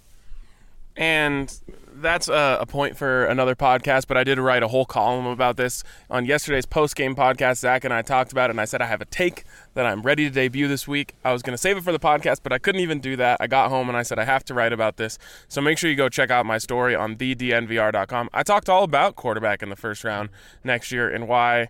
And 0.95 1.53
that's 2.01 2.27
a, 2.27 2.57
a, 2.61 2.65
point 2.65 2.97
for 2.97 3.25
another 3.25 3.55
podcast, 3.55 4.07
but 4.07 4.17
I 4.17 4.23
did 4.23 4.37
write 4.39 4.63
a 4.63 4.67
whole 4.67 4.85
column 4.85 5.25
about 5.25 5.57
this 5.57 5.83
on 6.09 6.25
yesterday's 6.25 6.65
post 6.65 6.95
game 6.95 7.15
podcast. 7.15 7.59
Zach 7.59 7.83
and 7.83 7.93
I 7.93 8.01
talked 8.01 8.31
about 8.31 8.49
it, 8.49 8.51
and 8.51 8.61
I 8.61 8.65
said 8.65 8.81
I 8.81 8.87
have 8.87 9.01
a 9.01 9.05
take 9.05 9.43
that 9.73 9.85
I'm 9.85 10.01
ready 10.01 10.25
to 10.25 10.29
debut 10.29 10.67
this 10.67 10.87
week. 10.87 11.15
I 11.23 11.31
was 11.31 11.41
going 11.41 11.53
to 11.53 11.57
save 11.57 11.77
it 11.77 11.83
for 11.83 11.91
the 11.91 11.99
podcast, 11.99 12.39
but 12.43 12.51
I 12.51 12.57
couldn't 12.57 12.81
even 12.81 12.99
do 12.99 13.15
that. 13.15 13.37
I 13.39 13.47
got 13.47 13.69
home 13.69 13.87
and 13.87 13.97
I 13.97 14.03
said 14.03 14.19
I 14.19 14.25
have 14.25 14.43
to 14.45 14.53
write 14.53 14.73
about 14.73 14.97
this. 14.97 15.17
So 15.47 15.61
make 15.61 15.77
sure 15.77 15.89
you 15.89 15.95
go 15.95 16.09
check 16.09 16.31
out 16.31 16.45
my 16.45 16.57
story 16.57 16.95
on 16.95 17.15
thednvr.com. 17.15 18.29
I 18.33 18.43
talked 18.43 18.69
all 18.69 18.83
about 18.83 19.15
quarterback 19.15 19.63
in 19.63 19.69
the 19.69 19.75
first 19.75 20.03
round 20.03 20.29
next 20.63 20.91
year 20.91 21.09
and 21.09 21.27
why. 21.27 21.69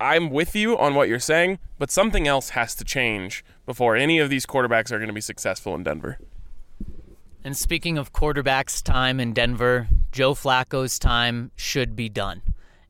I'm 0.00 0.30
with 0.30 0.56
you 0.56 0.76
on 0.76 0.96
what 0.96 1.08
you're 1.08 1.20
saying, 1.20 1.60
but 1.78 1.88
something 1.88 2.26
else 2.26 2.50
has 2.50 2.74
to 2.74 2.84
change 2.84 3.44
before 3.66 3.94
any 3.94 4.18
of 4.18 4.30
these 4.30 4.46
quarterbacks 4.46 4.90
are 4.90 4.98
going 4.98 5.06
to 5.06 5.14
be 5.14 5.20
successful 5.20 5.76
in 5.76 5.84
Denver. 5.84 6.18
And 7.44 7.56
speaking 7.56 7.98
of 7.98 8.12
quarterbacks' 8.12 8.82
time 8.82 9.18
in 9.18 9.32
Denver, 9.32 9.88
Joe 10.12 10.34
Flacco's 10.34 10.98
time 10.98 11.50
should 11.56 11.96
be 11.96 12.08
done. 12.08 12.42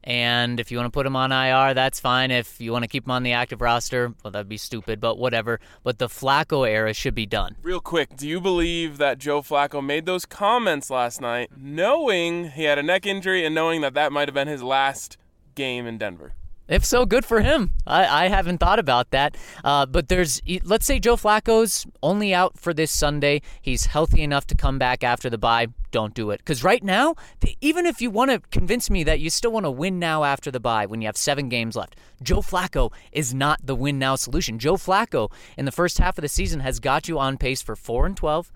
And 0.05 0.59
if 0.61 0.71
you 0.71 0.77
want 0.77 0.89
to 0.89 0.91
put 0.91 1.07
him 1.07 1.17
on 1.17 1.33
IR, 1.33 1.75
that's 1.75 2.01
fine. 2.01 2.31
If 2.31 2.61
you 2.61 2.73
want 2.73 2.83
to 2.83 2.89
keep 2.89 3.07
him 3.07 3.13
on 3.13 3.23
the 3.23 3.33
active 3.33 3.61
roster, 3.61 4.13
well, 4.23 4.31
that'd 4.33 4.49
be 4.49 4.59
stupid, 4.59 5.01
but 5.01 5.17
whatever. 5.17 5.61
But 5.85 5.99
the 5.99 6.09
Flacco 6.09 6.69
era 6.69 6.93
should 6.93 7.15
be 7.15 7.25
done. 7.25 7.57
Real 7.63 7.81
quick, 7.81 8.17
do 8.17 8.29
you 8.29 8.41
believe 8.41 8.99
that 8.99 9.19
Joe 9.19 9.41
Flacco 9.41 9.83
made 9.83 10.05
those 10.05 10.27
comments 10.27 10.91
last 10.91 11.21
night 11.21 11.51
knowing 11.57 12.51
he 12.51 12.65
had 12.65 12.79
a 12.79 12.83
neck 12.83 13.07
injury 13.07 13.47
and 13.47 13.55
knowing 13.55 13.81
that 13.83 13.95
that 13.95 14.13
might 14.13 14.29
have 14.29 14.35
been 14.35 14.49
his 14.49 14.63
last 14.63 15.17
game 15.55 15.87
in 15.87 15.99
Denver? 15.99 16.35
If 16.69 16.85
so, 16.85 17.05
good 17.05 17.25
for 17.25 17.41
him. 17.41 17.73
I, 17.87 18.25
I 18.25 18.29
haven't 18.29 18.59
thought 18.59 18.79
about 18.79 19.11
that. 19.11 19.37
Uh, 19.65 19.85
but 19.85 20.09
there's, 20.09 20.41
let's 20.63 20.87
say 20.87 20.99
Joe 20.99 21.17
Flacco's 21.17 21.87
only 22.03 22.33
out 22.33 22.59
for 22.59 22.73
this 22.73 22.93
Sunday. 22.93 23.43
He's 23.61 23.87
healthy 23.87 24.23
enough 24.23 24.47
to 24.47 24.55
come 24.55 24.79
back 24.79 25.03
after 25.03 25.29
the 25.29 25.39
bye. 25.39 25.69
Don't 25.91 26.15
do 26.15 26.31
it. 26.31 26.39
Because 26.39 26.65
right 26.65 26.83
now, 26.83 27.17
even 27.61 27.85
if 27.85 28.01
you 28.01 28.11
want 28.11 28.31
to 28.31 28.41
convince 28.51 28.89
me 28.89 29.05
that 29.05 29.21
you 29.21 29.29
still 29.29 29.53
want 29.53 29.67
to 29.67 29.71
win 29.71 29.99
now 29.99 30.25
after 30.25 30.51
the 30.51 30.61
bye 30.61 30.87
when 30.87 31.03
you 31.03 31.09
have 31.09 31.17
seven 31.17 31.49
games 31.49 31.77
left, 31.77 31.97
Joe 32.23 32.41
Flacco 32.41 32.93
is 33.11 33.35
not 33.35 33.61
the 33.67 33.75
win 33.75 33.99
now 33.99 34.15
solution. 34.15 34.59
Joe 34.59 34.77
Flacco 34.77 35.31
in 35.59 35.65
the 35.65 35.73
first 35.73 35.99
half 35.99 36.17
of 36.17 36.23
the 36.23 36.29
season 36.29 36.61
has 36.61 36.81
got 36.81 37.09
you 37.09 37.19
on 37.19 37.37
pace 37.37 37.61
for 37.61 37.77
4 37.77 38.07
and 38.07 38.17
12. 38.17 38.53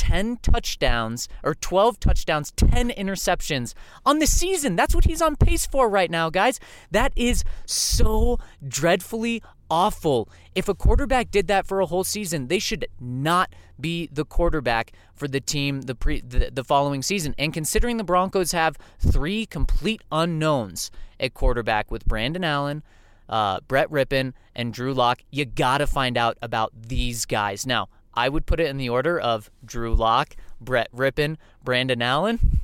10 0.00 0.38
touchdowns 0.38 1.28
or 1.42 1.54
12 1.54 2.00
touchdowns, 2.00 2.52
10 2.52 2.88
interceptions 2.88 3.74
on 4.06 4.18
the 4.18 4.26
season. 4.26 4.74
That's 4.74 4.94
what 4.94 5.04
he's 5.04 5.20
on 5.20 5.36
pace 5.36 5.66
for 5.66 5.90
right 5.90 6.10
now, 6.10 6.30
guys. 6.30 6.58
That 6.90 7.12
is 7.16 7.44
so 7.66 8.38
dreadfully 8.66 9.42
awful. 9.70 10.30
If 10.54 10.70
a 10.70 10.74
quarterback 10.74 11.30
did 11.30 11.48
that 11.48 11.66
for 11.66 11.80
a 11.80 11.86
whole 11.86 12.02
season, 12.02 12.48
they 12.48 12.58
should 12.58 12.86
not 12.98 13.54
be 13.78 14.08
the 14.10 14.24
quarterback 14.24 14.92
for 15.14 15.28
the 15.28 15.40
team 15.40 15.82
the 15.82 15.94
pre 15.94 16.22
the, 16.22 16.50
the 16.50 16.64
following 16.64 17.02
season. 17.02 17.34
And 17.36 17.52
considering 17.52 17.98
the 17.98 18.04
Broncos 18.04 18.52
have 18.52 18.78
three 18.98 19.44
complete 19.44 20.00
unknowns 20.10 20.90
at 21.20 21.34
quarterback 21.34 21.90
with 21.90 22.06
Brandon 22.06 22.42
Allen, 22.42 22.82
uh, 23.28 23.60
Brett 23.68 23.90
Rypien, 23.90 24.32
and 24.56 24.72
Drew 24.72 24.94
Lock, 24.94 25.20
you 25.30 25.44
got 25.44 25.78
to 25.78 25.86
find 25.86 26.16
out 26.16 26.38
about 26.40 26.72
these 26.74 27.26
guys. 27.26 27.66
Now, 27.66 27.90
I 28.14 28.28
would 28.28 28.46
put 28.46 28.60
it 28.60 28.66
in 28.66 28.76
the 28.76 28.88
order 28.88 29.18
of 29.18 29.50
Drew 29.64 29.94
Lock, 29.94 30.36
Brett 30.60 30.90
Rypien, 30.92 31.36
Brandon 31.62 32.02
Allen. 32.02 32.60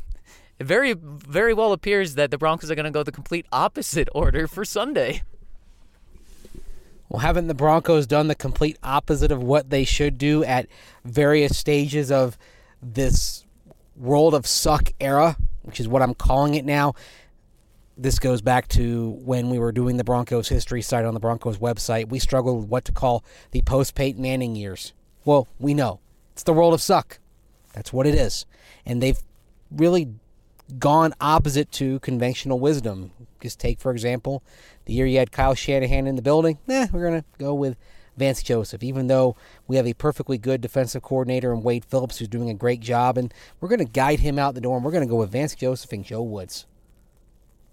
It 0.59 0.67
very, 0.67 0.95
very 0.95 1.53
well 1.53 1.73
appears 1.73 2.15
that 2.15 2.31
the 2.31 2.38
Broncos 2.38 2.71
are 2.71 2.75
going 2.75 2.85
to 2.85 2.91
go 2.91 3.03
the 3.03 3.12
complete 3.12 3.47
opposite 3.53 4.09
order 4.15 4.47
for 4.47 4.65
Sunday. 4.65 5.23
Well, 7.09 7.21
haven't 7.21 7.47
the 7.47 7.55
Broncos 7.55 8.07
done 8.07 8.26
the 8.29 8.35
complete 8.35 8.79
opposite 8.83 9.31
of 9.31 9.43
what 9.43 9.71
they 9.71 9.85
should 9.85 10.19
do 10.19 10.43
at 10.45 10.67
various 11.05 11.57
stages 11.57 12.11
of 12.11 12.37
this 12.83 13.45
world 13.95 14.35
of 14.35 14.47
suck 14.47 14.93
era, 15.00 15.37
which 15.62 15.79
is 15.79 15.87
what 15.87 16.03
I'm 16.03 16.15
calling 16.15 16.55
it 16.55 16.65
now? 16.65 16.95
This 17.97 18.19
goes 18.19 18.43
back 18.43 18.69
to 18.69 19.11
when 19.25 19.50
we 19.50 19.59
were 19.59 19.73
doing 19.73 19.97
the 19.97 20.05
Broncos 20.05 20.49
history 20.49 20.83
site 20.83 21.05
on 21.05 21.15
the 21.15 21.21
Broncos 21.21 21.59
website. 21.59 22.09
We 22.09 22.19
struggled 22.19 22.61
with 22.61 22.69
what 22.69 22.85
to 22.87 22.93
call 22.93 23.25
the 23.53 23.62
post 23.62 23.95
Peyton 23.95 24.21
Manning 24.21 24.57
years. 24.57 24.93
Well, 25.26 25.49
we 25.59 25.75
know. 25.75 25.99
It's 26.33 26.45
the 26.45 26.52
world 26.52 26.73
of 26.73 26.80
suck. 26.80 27.18
That's 27.75 27.92
what 27.92 28.06
it 28.06 28.14
is. 28.14 28.47
And 28.87 29.02
they've 29.02 29.18
really 29.71 30.14
gone 30.78 31.14
opposite 31.21 31.71
to 31.73 31.99
conventional 31.99 32.61
wisdom. 32.61 33.11
Just 33.42 33.59
take, 33.59 33.80
for 33.80 33.90
example, 33.90 34.45
the 34.85 34.95
year 34.95 35.04
you 35.04 35.18
had 35.18 35.33
Kyle 35.33 35.54
Shanahan 35.54 36.06
in 36.06 36.14
the 36.14 36.23
building. 36.23 36.59
Eh, 36.68 36.87
we're 36.92 37.09
going 37.09 37.21
to 37.21 37.26
go 37.38 37.54
with 37.54 37.76
Vance 38.16 38.40
Joseph, 38.40 38.85
even 38.85 39.09
though 39.09 39.37
we 39.66 39.75
have 39.76 39.87
a 39.87 39.95
perfectly 39.95 40.38
good 40.38 40.61
defensive 40.61 41.02
coordinator 41.02 41.52
in 41.52 41.62
Wade 41.62 41.85
Phillips 41.85 42.18
who's 42.18 42.28
doing 42.28 42.49
a 42.49 42.54
great 42.54 42.80
job, 42.80 43.18
and 43.18 43.35
we're 43.61 43.68
going 43.68 43.80
to 43.80 43.85
guide 43.85 44.21
him 44.21 44.38
out 44.38 44.54
the 44.54 44.61
door, 44.61 44.76
and 44.76 44.85
we're 44.85 44.92
going 44.92 45.06
to 45.06 45.11
go 45.11 45.16
with 45.16 45.33
Vance 45.33 45.56
Joseph 45.56 45.92
and 45.92 46.04
Joe 46.04 46.23
Woods. 46.23 46.66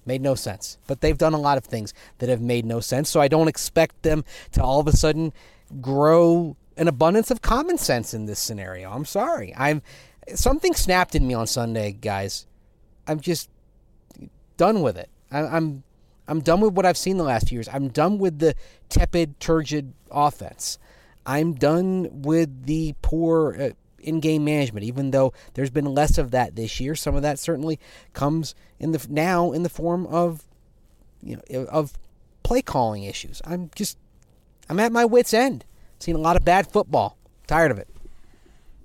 Made 0.07 0.21
no 0.21 0.33
sense. 0.33 0.79
But 0.87 1.01
they've 1.01 1.17
done 1.17 1.33
a 1.33 1.39
lot 1.39 1.57
of 1.59 1.65
things 1.65 1.93
that 2.17 2.29
have 2.29 2.41
made 2.41 2.65
no 2.65 2.79
sense, 2.79 3.09
so 3.09 3.21
I 3.21 3.27
don't 3.27 3.47
expect 3.47 4.01
them 4.01 4.25
to 4.53 4.63
all 4.63 4.79
of 4.79 4.87
a 4.87 4.91
sudden 4.91 5.31
grow 5.79 6.57
an 6.77 6.87
abundance 6.87 7.31
of 7.31 7.41
common 7.41 7.77
sense 7.77 8.13
in 8.13 8.25
this 8.25 8.39
scenario. 8.39 8.91
I'm 8.91 9.05
sorry. 9.05 9.53
I'm 9.57 9.81
something 10.33 10.73
snapped 10.73 11.15
in 11.15 11.27
me 11.27 11.33
on 11.33 11.47
Sunday, 11.47 11.91
guys. 11.91 12.45
I'm 13.07 13.19
just 13.19 13.49
done 14.57 14.81
with 14.81 14.97
it. 14.97 15.09
I, 15.31 15.41
I'm 15.41 15.83
I'm 16.27 16.39
done 16.39 16.61
with 16.61 16.73
what 16.73 16.85
I've 16.85 16.97
seen 16.97 17.17
the 17.17 17.23
last 17.23 17.49
few 17.49 17.57
years. 17.57 17.67
I'm 17.67 17.89
done 17.89 18.17
with 18.17 18.39
the 18.39 18.55
tepid, 18.89 19.39
turgid 19.39 19.93
offense. 20.09 20.79
I'm 21.25 21.53
done 21.53 22.09
with 22.11 22.65
the 22.65 22.95
poor 23.01 23.55
uh, 23.59 23.69
in-game 23.99 24.43
management. 24.43 24.85
Even 24.85 25.11
though 25.11 25.33
there's 25.53 25.69
been 25.69 25.85
less 25.85 26.17
of 26.17 26.31
that 26.31 26.55
this 26.55 26.79
year, 26.79 26.95
some 26.95 27.15
of 27.15 27.21
that 27.23 27.39
certainly 27.39 27.79
comes 28.13 28.55
in 28.79 28.91
the 28.91 29.05
now 29.09 29.51
in 29.51 29.63
the 29.63 29.69
form 29.69 30.05
of 30.07 30.43
you 31.21 31.37
know 31.49 31.65
of 31.65 31.93
play 32.43 32.61
calling 32.61 33.03
issues. 33.03 33.41
I'm 33.45 33.69
just 33.75 33.97
I'm 34.69 34.79
at 34.79 34.91
my 34.91 35.05
wits' 35.05 35.33
end. 35.33 35.65
Seen 36.03 36.15
a 36.17 36.19
lot 36.19 36.35
of 36.35 36.43
bad 36.43 36.67
football. 36.67 37.17
Tired 37.47 37.71
of 37.71 37.77
it. 37.77 37.87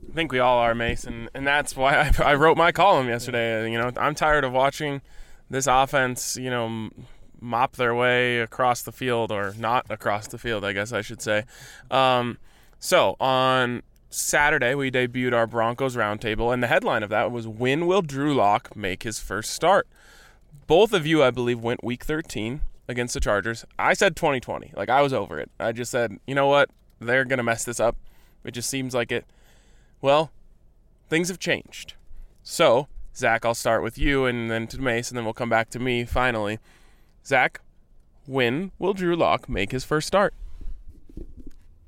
I 0.08 0.14
think 0.14 0.30
we 0.30 0.38
all 0.38 0.58
are, 0.58 0.72
Mason, 0.72 1.28
and 1.34 1.44
that's 1.44 1.74
why 1.74 1.96
I, 1.96 2.22
I 2.22 2.34
wrote 2.36 2.56
my 2.56 2.70
column 2.70 3.08
yesterday. 3.08 3.68
You 3.68 3.76
know, 3.76 3.90
I'm 3.96 4.14
tired 4.14 4.44
of 4.44 4.52
watching 4.52 5.02
this 5.50 5.66
offense, 5.66 6.36
you 6.36 6.48
know, 6.48 6.90
mop 7.40 7.74
their 7.74 7.92
way 7.92 8.38
across 8.38 8.82
the 8.82 8.92
field 8.92 9.32
or 9.32 9.52
not 9.58 9.90
across 9.90 10.28
the 10.28 10.38
field, 10.38 10.64
I 10.64 10.72
guess 10.72 10.92
I 10.92 11.00
should 11.00 11.20
say. 11.20 11.42
Um, 11.90 12.38
so 12.78 13.16
on 13.18 13.82
Saturday, 14.10 14.76
we 14.76 14.88
debuted 14.88 15.32
our 15.32 15.48
Broncos 15.48 15.96
roundtable, 15.96 16.54
and 16.54 16.62
the 16.62 16.68
headline 16.68 17.02
of 17.02 17.10
that 17.10 17.32
was 17.32 17.48
When 17.48 17.88
Will 17.88 18.02
Drew 18.02 18.32
Lock 18.32 18.76
make 18.76 19.02
his 19.02 19.18
first 19.18 19.50
start? 19.50 19.88
Both 20.68 20.92
of 20.92 21.04
you, 21.04 21.24
I 21.24 21.32
believe, 21.32 21.58
went 21.58 21.82
week 21.82 22.04
13 22.04 22.60
against 22.86 23.14
the 23.14 23.20
Chargers. 23.20 23.64
I 23.76 23.94
said 23.94 24.14
2020. 24.14 24.72
Like, 24.76 24.88
I 24.88 25.02
was 25.02 25.12
over 25.12 25.40
it. 25.40 25.50
I 25.58 25.72
just 25.72 25.90
said, 25.90 26.20
you 26.24 26.36
know 26.36 26.46
what? 26.46 26.70
They're 27.00 27.24
going 27.24 27.38
to 27.38 27.42
mess 27.42 27.64
this 27.64 27.80
up. 27.80 27.96
It 28.44 28.52
just 28.52 28.70
seems 28.70 28.94
like 28.94 29.12
it. 29.12 29.24
Well, 30.00 30.30
things 31.08 31.28
have 31.28 31.38
changed. 31.38 31.94
So, 32.42 32.88
Zach, 33.14 33.44
I'll 33.44 33.54
start 33.54 33.82
with 33.82 33.98
you 33.98 34.24
and 34.26 34.50
then 34.50 34.66
to 34.68 34.80
Mace, 34.80 35.10
and 35.10 35.18
then 35.18 35.24
we'll 35.24 35.34
come 35.34 35.50
back 35.50 35.70
to 35.70 35.78
me 35.78 36.04
finally. 36.04 36.58
Zach, 37.26 37.60
when 38.26 38.72
will 38.78 38.94
Drew 38.94 39.16
Lock 39.16 39.48
make 39.48 39.72
his 39.72 39.84
first 39.84 40.06
start? 40.06 40.34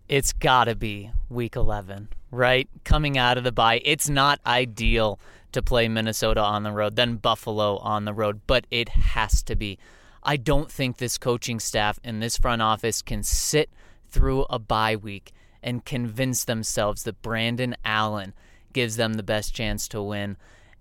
It's 0.09 0.33
got 0.33 0.65
to 0.65 0.75
be 0.75 1.13
week 1.29 1.55
11, 1.55 2.09
right? 2.31 2.69
Coming 2.85 3.17
out 3.17 3.39
of 3.39 3.45
the 3.45 3.53
bye. 3.53 3.81
It's 3.85 4.09
not 4.09 4.41
ideal 4.45 5.21
to 5.53 5.63
play 5.63 5.89
Minnesota 5.89 6.43
on 6.43 6.63
the 6.63 6.73
road, 6.73 6.97
then 6.97 7.17
Buffalo 7.17 7.77
on 7.79 8.05
the 8.05 8.13
road, 8.13 8.41
but 8.47 8.67
it 8.71 8.89
has 8.89 9.43
to 9.45 9.55
be. 9.55 9.79
I 10.23 10.37
don't 10.37 10.71
think 10.71 10.97
this 10.97 11.17
coaching 11.17 11.61
staff 11.61 11.99
and 12.03 12.23
this 12.23 12.37
front 12.37 12.61
office 12.61 13.03
can 13.03 13.23
sit 13.23 13.71
through 14.11 14.47
a 14.51 14.59
bye 14.59 14.97
week 14.97 15.33
and 15.63 15.85
convince 15.85 16.45
themselves 16.45 17.03
that 17.05 17.23
Brandon 17.23 17.77
Allen 17.85 18.35
gives 18.73 18.97
them 18.97 19.15
the 19.15 19.23
best 19.23 19.55
chance 19.55 19.89
to 19.89 20.03
win. 20.03 20.37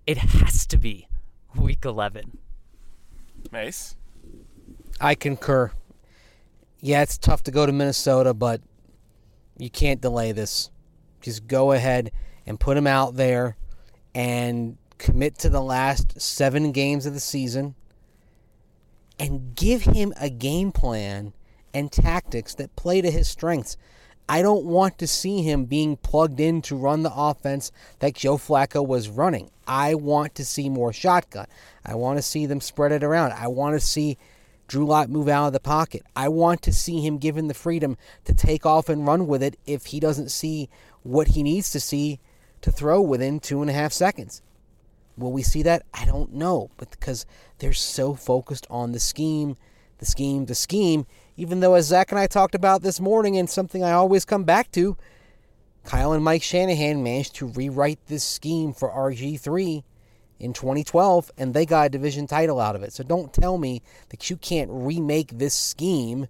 It 0.06 0.18
has 0.18 0.66
to 0.68 0.78
be 0.78 1.08
week 1.56 1.86
11. 1.86 2.38
Mace? 3.52 3.96
I 5.02 5.16
concur. 5.16 5.72
Yeah, 6.82 7.02
it's 7.02 7.18
tough 7.18 7.44
to 7.44 7.52
go 7.52 7.66
to 7.66 7.72
Minnesota, 7.72 8.34
but 8.34 8.62
you 9.58 9.70
can't 9.70 10.02
delay 10.02 10.32
this. 10.32 10.70
Just 11.22 11.48
go 11.48 11.74
ahead 11.74 12.12
and 12.46 12.60
put 12.60 12.78
him 12.78 12.88
out 12.88 13.16
there 13.16 13.58
and 14.16 14.78
commit 14.98 15.38
to 15.40 15.50
the 15.50 15.62
last 15.62 16.20
seven 16.22 16.72
games 16.72 17.06
of 17.06 17.14
the 17.14 17.20
season 17.20 17.76
and 19.18 19.56
give 19.56 19.84
him 19.84 20.14
a 20.20 20.30
game 20.30 20.72
plan 20.72 21.34
and 21.74 21.92
tactics 21.92 22.56
that 22.56 22.76
play 22.76 23.02
to 23.02 23.12
his 23.12 23.28
strengths. 23.28 23.78
I 24.28 24.44
don't 24.44 24.66
want 24.66 25.00
to 25.00 25.08
see 25.08 25.42
him 25.42 25.66
being 25.66 25.98
plugged 25.98 26.40
in 26.40 26.62
to 26.64 26.76
run 26.76 27.02
the 27.02 27.14
offense 27.14 27.72
that 27.98 28.14
Joe 28.14 28.38
Flacco 28.38 28.86
was 28.86 29.10
running. 29.10 29.50
I 29.68 29.96
want 29.96 30.36
to 30.36 30.46
see 30.46 30.70
more 30.70 30.94
shotgun. 30.94 31.48
I 31.84 31.96
want 31.96 32.20
to 32.20 32.22
see 32.22 32.46
them 32.46 32.62
spread 32.62 32.92
it 32.92 33.04
around. 33.04 33.34
I 33.34 33.48
want 33.48 33.74
to 33.74 33.80
see 33.80 34.20
Drew 34.68 34.86
Lock 34.86 35.10
move 35.10 35.28
out 35.28 35.48
of 35.48 35.54
the 35.54 35.60
pocket. 35.60 36.04
I 36.16 36.28
want 36.28 36.62
to 36.62 36.74
see 36.74 37.02
him 37.02 37.18
given 37.18 37.48
the 37.48 37.56
freedom 37.56 37.98
to 38.26 38.36
take 38.36 38.68
off 38.68 38.88
and 38.88 39.08
run 39.08 39.26
with 39.26 39.42
it 39.42 39.58
if 39.66 39.88
he 39.88 40.00
doesn't 40.00 40.30
see 40.30 40.70
what 41.02 41.30
he 41.30 41.42
needs 41.42 41.72
to 41.72 41.80
see 41.80 42.20
to 42.62 42.72
throw 42.72 43.02
within 43.02 43.40
two 43.40 43.62
and 43.62 43.70
a 43.70 43.74
half 43.74 43.92
seconds. 43.92 44.44
Will 45.18 45.32
we 45.32 45.42
see 45.42 45.64
that? 45.64 45.84
I 45.92 46.06
don't 46.06 46.34
know, 46.34 46.70
but 46.78 46.92
because 46.92 47.26
they're 47.58 47.74
so 47.74 48.14
focused 48.14 48.68
on 48.70 48.92
the 48.92 49.00
scheme, 49.00 49.58
the 49.98 50.06
scheme, 50.06 50.46
the 50.46 50.56
scheme, 50.56 51.08
even 51.40 51.62
though 51.62 51.76
as 51.76 51.88
Zach 51.88 52.12
and 52.12 52.20
I 52.20 52.28
talked 52.28 52.54
about 52.54 52.82
this 52.82 53.00
morning 53.00 53.38
and 53.38 53.50
something 53.50 53.82
I 53.82 53.94
always 53.94 54.26
come 54.26 54.44
back 54.44 54.74
to, 54.74 54.98
Kyle 55.86 56.12
and 56.12 56.22
Mike 56.22 56.44
Shanahan 56.44 57.02
managed 57.02 57.36
to 57.36 57.48
rewrite 57.48 58.06
this 58.08 58.26
scheme 58.26 58.74
for 58.74 58.90
RG3 58.92 59.84
in 60.42 60.52
2012 60.52 61.32
and 61.38 61.54
they 61.54 61.66
got 61.66 61.86
a 61.86 61.90
division 61.90 62.28
title 62.28 62.60
out 62.60 62.76
of 62.76 62.84
it. 62.84 62.92
So 62.92 63.06
don't 63.06 63.32
tell 63.32 63.58
me 63.58 63.82
that 64.10 64.30
you 64.30 64.36
can't 64.36 64.70
remake 64.70 65.38
this 65.38 65.54
scheme 65.54 66.28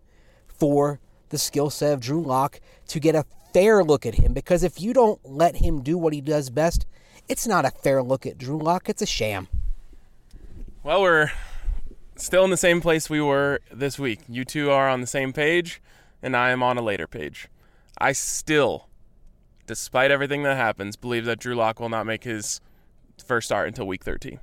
for 0.48 1.00
the 1.30 1.40
skill 1.40 1.72
set 1.72 1.94
of 1.94 2.02
Drew 2.02 2.22
Lock 2.22 2.60
to 2.90 3.00
get 3.00 3.16
a 3.16 3.26
fair 3.52 3.84
look 3.84 4.06
at 4.06 4.14
him 4.14 4.34
because 4.34 4.62
if 4.62 4.80
you 4.80 4.94
don't 4.94 5.20
let 5.26 5.56
him 5.56 5.82
do 5.82 5.98
what 5.98 6.14
he 6.14 6.22
does 6.22 6.52
best, 6.52 6.86
it's 7.28 7.48
not 7.48 7.66
a 7.66 7.72
fair 7.72 8.04
look 8.04 8.28
at 8.28 8.38
Drew 8.38 8.60
Lock, 8.60 8.88
it's 8.88 9.02
a 9.02 9.08
sham. 9.08 9.48
Well, 10.84 11.02
we're 11.02 11.32
still 12.20 12.44
in 12.44 12.52
the 12.52 12.58
same 12.58 12.82
place 12.82 13.10
we 13.10 13.22
were 13.22 13.60
this 13.72 13.98
week. 13.98 14.22
You 14.28 14.46
two 14.46 14.72
are 14.72 14.90
on 14.90 15.02
the 15.02 15.08
same 15.08 15.34
page, 15.34 15.82
and 16.22 16.36
I 16.36 16.52
am 16.52 16.62
on 16.62 16.78
a 16.78 16.82
later 16.82 17.08
page. 17.08 17.48
I 17.98 18.12
still, 18.12 18.88
despite 19.66 20.12
everything 20.12 20.44
that 20.44 20.58
happens, 20.58 20.96
believe 20.96 21.26
that 21.26 21.40
Drew 21.40 21.56
Lock 21.56 21.80
will 21.80 21.90
not 21.90 22.06
make 22.06 22.24
his 22.24 22.62
first 23.26 23.48
start 23.48 23.68
until 23.68 23.88
week 23.88 24.04
13. 24.04 24.40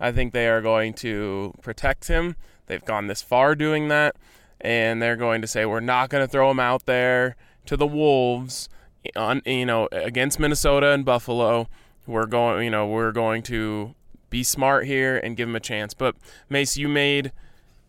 I 0.00 0.12
think 0.12 0.32
they 0.32 0.48
are 0.48 0.60
going 0.60 0.94
to 0.94 1.54
protect 1.62 2.08
him. 2.08 2.36
They've 2.66 2.84
gone 2.84 3.06
this 3.06 3.22
far 3.22 3.54
doing 3.54 3.88
that, 3.88 4.16
and 4.60 5.00
they're 5.00 5.16
going 5.16 5.42
to 5.42 5.48
say 5.48 5.64
we're 5.64 5.80
not 5.80 6.10
going 6.10 6.24
to 6.24 6.30
throw 6.30 6.50
him 6.50 6.60
out 6.60 6.86
there 6.86 7.36
to 7.66 7.76
the 7.76 7.86
wolves 7.86 8.68
on 9.16 9.42
you 9.44 9.66
know 9.66 9.88
against 9.92 10.38
Minnesota 10.38 10.90
and 10.90 11.04
Buffalo. 11.04 11.68
We're 12.06 12.26
going, 12.26 12.64
you 12.64 12.70
know, 12.70 12.86
we're 12.86 13.12
going 13.12 13.42
to 13.44 13.94
be 14.32 14.42
smart 14.42 14.86
here 14.86 15.16
and 15.18 15.36
give 15.36 15.48
him 15.48 15.54
a 15.54 15.60
chance. 15.60 15.94
But 15.94 16.16
Mace, 16.48 16.76
you 16.76 16.88
made 16.88 17.30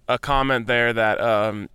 a 0.08 0.20
comment 0.20 0.68
there 0.68 0.92
that 0.92 1.20
um, 1.20 1.70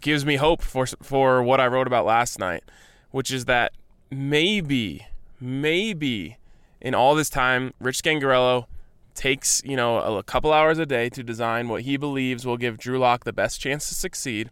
gives 0.00 0.26
me 0.26 0.36
hope 0.36 0.60
for 0.60 0.86
for 0.86 1.42
what 1.42 1.60
I 1.60 1.68
wrote 1.68 1.86
about 1.86 2.04
last 2.04 2.38
night, 2.38 2.64
which 3.12 3.30
is 3.30 3.46
that 3.46 3.72
maybe, 4.10 5.06
maybe 5.40 6.36
in 6.80 6.94
all 6.94 7.14
this 7.14 7.30
time, 7.30 7.72
Rich 7.80 8.02
Scangarello 8.02 8.66
takes 9.14 9.62
you 9.64 9.76
know 9.76 9.98
a, 9.98 10.18
a 10.18 10.22
couple 10.22 10.52
hours 10.52 10.78
a 10.78 10.86
day 10.86 11.08
to 11.10 11.22
design 11.22 11.68
what 11.68 11.82
he 11.82 11.96
believes 11.96 12.44
will 12.44 12.56
give 12.56 12.76
Drew 12.78 12.98
Lock 12.98 13.24
the 13.24 13.32
best 13.32 13.60
chance 13.60 13.88
to 13.88 13.94
succeed. 13.94 14.50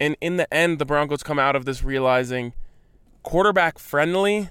And 0.00 0.16
in 0.20 0.36
the 0.36 0.52
end, 0.52 0.78
the 0.78 0.84
Broncos 0.86 1.22
come 1.22 1.38
out 1.38 1.54
of 1.54 1.64
this 1.64 1.84
realizing 1.84 2.54
quarterback 3.22 3.78
friendly 3.78 4.50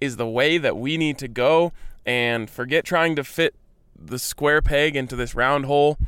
is 0.00 0.16
the 0.16 0.26
way 0.26 0.58
that 0.58 0.76
we 0.76 0.98
need 0.98 1.16
to 1.18 1.28
go 1.28 1.72
and 2.04 2.50
forget 2.50 2.84
trying 2.84 3.14
to 3.14 3.24
fit 3.24 3.54
the 4.00 4.18
square 4.18 4.62
peg 4.62 4.96
into 4.96 5.16
this 5.16 5.34
round 5.34 5.66
hole. 5.66 5.98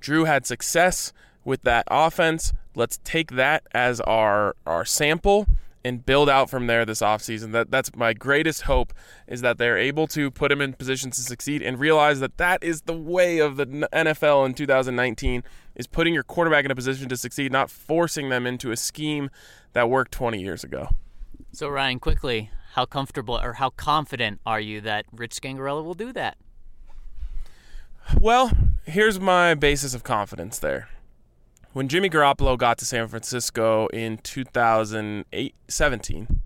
Drew 0.00 0.24
had 0.24 0.46
success 0.46 1.12
with 1.44 1.62
that 1.62 1.84
offense. 1.90 2.52
Let's 2.74 3.00
take 3.04 3.32
that 3.32 3.64
as 3.72 4.00
our 4.00 4.54
our 4.66 4.84
sample 4.84 5.46
and 5.84 6.04
build 6.04 6.28
out 6.28 6.50
from 6.50 6.66
there 6.66 6.84
this 6.84 7.00
offseason. 7.00 7.52
That 7.52 7.70
that's 7.70 7.94
my 7.94 8.12
greatest 8.12 8.62
hope 8.62 8.92
is 9.26 9.40
that 9.40 9.58
they're 9.58 9.78
able 9.78 10.06
to 10.08 10.30
put 10.30 10.52
him 10.52 10.60
in 10.60 10.74
positions 10.74 11.16
to 11.16 11.22
succeed 11.22 11.62
and 11.62 11.78
realize 11.78 12.20
that 12.20 12.36
that 12.38 12.62
is 12.62 12.82
the 12.82 12.96
way 12.96 13.38
of 13.38 13.56
the 13.56 13.66
NFL 13.66 14.46
in 14.46 14.54
2019 14.54 15.42
is 15.74 15.86
putting 15.86 16.14
your 16.14 16.24
quarterback 16.24 16.64
in 16.64 16.70
a 16.70 16.74
position 16.74 17.08
to 17.08 17.16
succeed, 17.16 17.52
not 17.52 17.70
forcing 17.70 18.28
them 18.28 18.46
into 18.46 18.70
a 18.70 18.76
scheme 18.76 19.30
that 19.72 19.88
worked 19.88 20.12
20 20.12 20.40
years 20.40 20.64
ago. 20.64 20.88
So 21.52 21.68
Ryan, 21.68 22.00
quickly, 22.00 22.50
how 22.72 22.84
comfortable 22.84 23.38
or 23.38 23.54
how 23.54 23.70
confident 23.70 24.40
are 24.44 24.60
you 24.60 24.80
that 24.82 25.06
Rich 25.12 25.40
Scangarello 25.40 25.84
will 25.84 25.94
do 25.94 26.12
that? 26.12 26.36
Well, 28.16 28.50
here's 28.84 29.20
my 29.20 29.54
basis 29.54 29.94
of 29.94 30.02
confidence 30.02 30.58
there. 30.58 30.88
When 31.72 31.88
Jimmy 31.88 32.08
Garoppolo 32.08 32.56
got 32.56 32.78
to 32.78 32.84
San 32.84 33.06
Francisco 33.06 33.86
in 33.88 34.18
2008 34.18 35.54
17, 35.68 36.40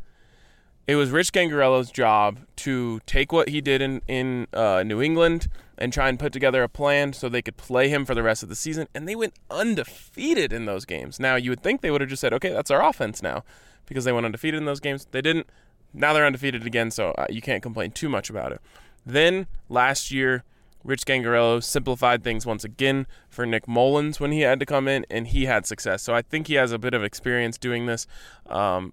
it 0.87 0.97
was 0.97 1.11
Rich 1.11 1.33
Scangarello's 1.33 1.91
job 1.91 2.41
to 2.57 3.01
take 3.07 3.33
what 3.33 3.49
he 3.49 3.61
did 3.61 3.81
in, 3.81 4.03
in 4.09 4.49
uh, 4.53 4.83
New 4.83 5.01
England 5.01 5.49
and 5.79 5.93
try 5.93 6.09
and 6.09 6.19
put 6.19 6.33
together 6.33 6.63
a 6.63 6.69
plan 6.69 7.13
so 7.13 7.29
they 7.29 7.41
could 7.41 7.57
play 7.57 7.89
him 7.89 8.05
for 8.05 8.15
the 8.15 8.23
rest 8.23 8.43
of 8.43 8.49
the 8.49 8.57
season. 8.57 8.89
And 8.95 9.09
they 9.09 9.15
went 9.15 9.35
undefeated 9.51 10.53
in 10.53 10.67
those 10.67 10.85
games. 10.85 11.19
Now, 11.21 11.37
you 11.37 11.51
would 11.51 11.63
think 11.63 11.81
they 11.81 11.91
would 11.91 12.01
have 12.01 12.11
just 12.11 12.21
said, 12.21 12.35
okay, 12.35 12.51
that's 12.51 12.71
our 12.71 12.85
offense 12.85 13.23
now 13.23 13.45
because 13.87 14.05
they 14.05 14.13
went 14.13 14.27
undefeated 14.27 14.59
in 14.59 14.67
those 14.67 14.81
games. 14.81 15.07
They 15.13 15.23
didn't. 15.23 15.47
Now 15.95 16.13
they're 16.13 16.27
undefeated 16.27 16.67
again, 16.67 16.91
so 16.91 17.13
uh, 17.13 17.27
you 17.31 17.41
can't 17.41 17.63
complain 17.63 17.93
too 17.93 18.09
much 18.09 18.29
about 18.29 18.53
it. 18.53 18.61
Then 19.07 19.47
last 19.69 20.11
year, 20.11 20.45
Rich 20.85 21.05
Scangarello 21.05 21.63
simplified 21.63 22.25
things 22.25 22.45
once 22.45 22.65
again 22.65 23.07
for 23.29 23.47
Nick 23.47 23.69
Mullens 23.69 24.19
when 24.19 24.33
he 24.33 24.41
had 24.41 24.59
to 24.61 24.67
come 24.67 24.89
in, 24.89 25.07
and 25.11 25.29
he 25.29 25.47
had 25.47 25.67
success. 25.67 26.03
So 26.03 26.15
I 26.15 26.23
think 26.23 26.49
he 26.49 26.55
has 26.55 26.73
a 26.73 26.79
bit 26.79 26.95
of 26.95 27.05
experience 27.05 27.59
doing 27.59 27.87
this. 27.87 28.07
Um, 28.47 28.93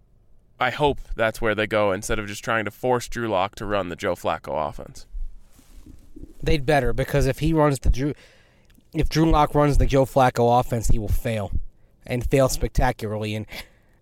I 0.60 0.70
hope 0.72 1.00
that's 1.16 1.42
where 1.42 1.56
they 1.56 1.68
go 1.68 1.92
instead 1.92 2.20
of 2.20 2.28
just 2.28 2.44
trying 2.44 2.66
to 2.66 2.72
force 2.72 3.08
Drew 3.08 3.28
Lock 3.28 3.56
to 3.56 3.66
run 3.66 3.90
the 3.90 3.96
Joe 3.96 4.16
Flacco 4.16 4.70
offense. 4.70 5.08
They'd 6.44 6.66
better 6.66 6.94
because 6.94 7.26
if 7.26 7.40
he 7.40 7.54
runs 7.54 7.80
the 7.80 7.90
Drew, 7.90 8.14
if 8.94 9.10
Drew 9.10 9.30
Lock 9.30 9.56
runs 9.56 9.78
the 9.78 9.86
Joe 9.86 10.06
Flacco 10.06 10.60
offense, 10.60 10.88
he 10.88 11.00
will 11.00 11.08
fail, 11.08 11.52
and 12.06 12.30
fail 12.30 12.50
spectacularly. 12.50 13.36
And 13.36 13.46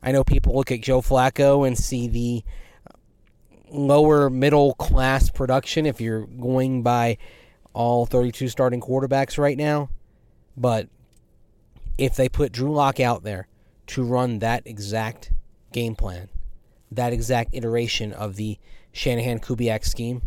I 0.02 0.12
know 0.12 0.23
people 0.23 0.56
look 0.56 0.71
at 0.71 0.82
Joe 0.82 1.02
Flacco 1.02 1.65
and 1.65 1.78
see 1.78 2.08
the 2.08 2.43
lower 3.69 4.30
middle 4.30 4.73
class 4.76 5.30
production 5.30 5.86
if 5.86 6.00
you're 6.00 6.26
going 6.26 6.84
by 6.84 7.17
all 7.77 8.07
32 8.07 8.47
starting 8.49 8.81
quarterbacks 8.81 9.37
right 9.37 9.57
now. 9.57 9.89
But 10.57 10.89
if 11.97 12.15
they 12.15 12.27
put 12.27 12.51
Drew 12.51 12.73
Lock 12.73 12.99
out 12.99 13.23
there 13.23 13.47
to 13.87 14.03
run 14.03 14.39
that 14.39 14.63
exact 14.65 15.31
game 15.71 15.95
plan, 15.95 16.29
that 16.91 17.13
exact 17.13 17.51
iteration 17.53 18.11
of 18.11 18.35
the 18.35 18.57
Shanahan 18.91 19.39
Kubiak 19.39 19.85
scheme, 19.85 20.23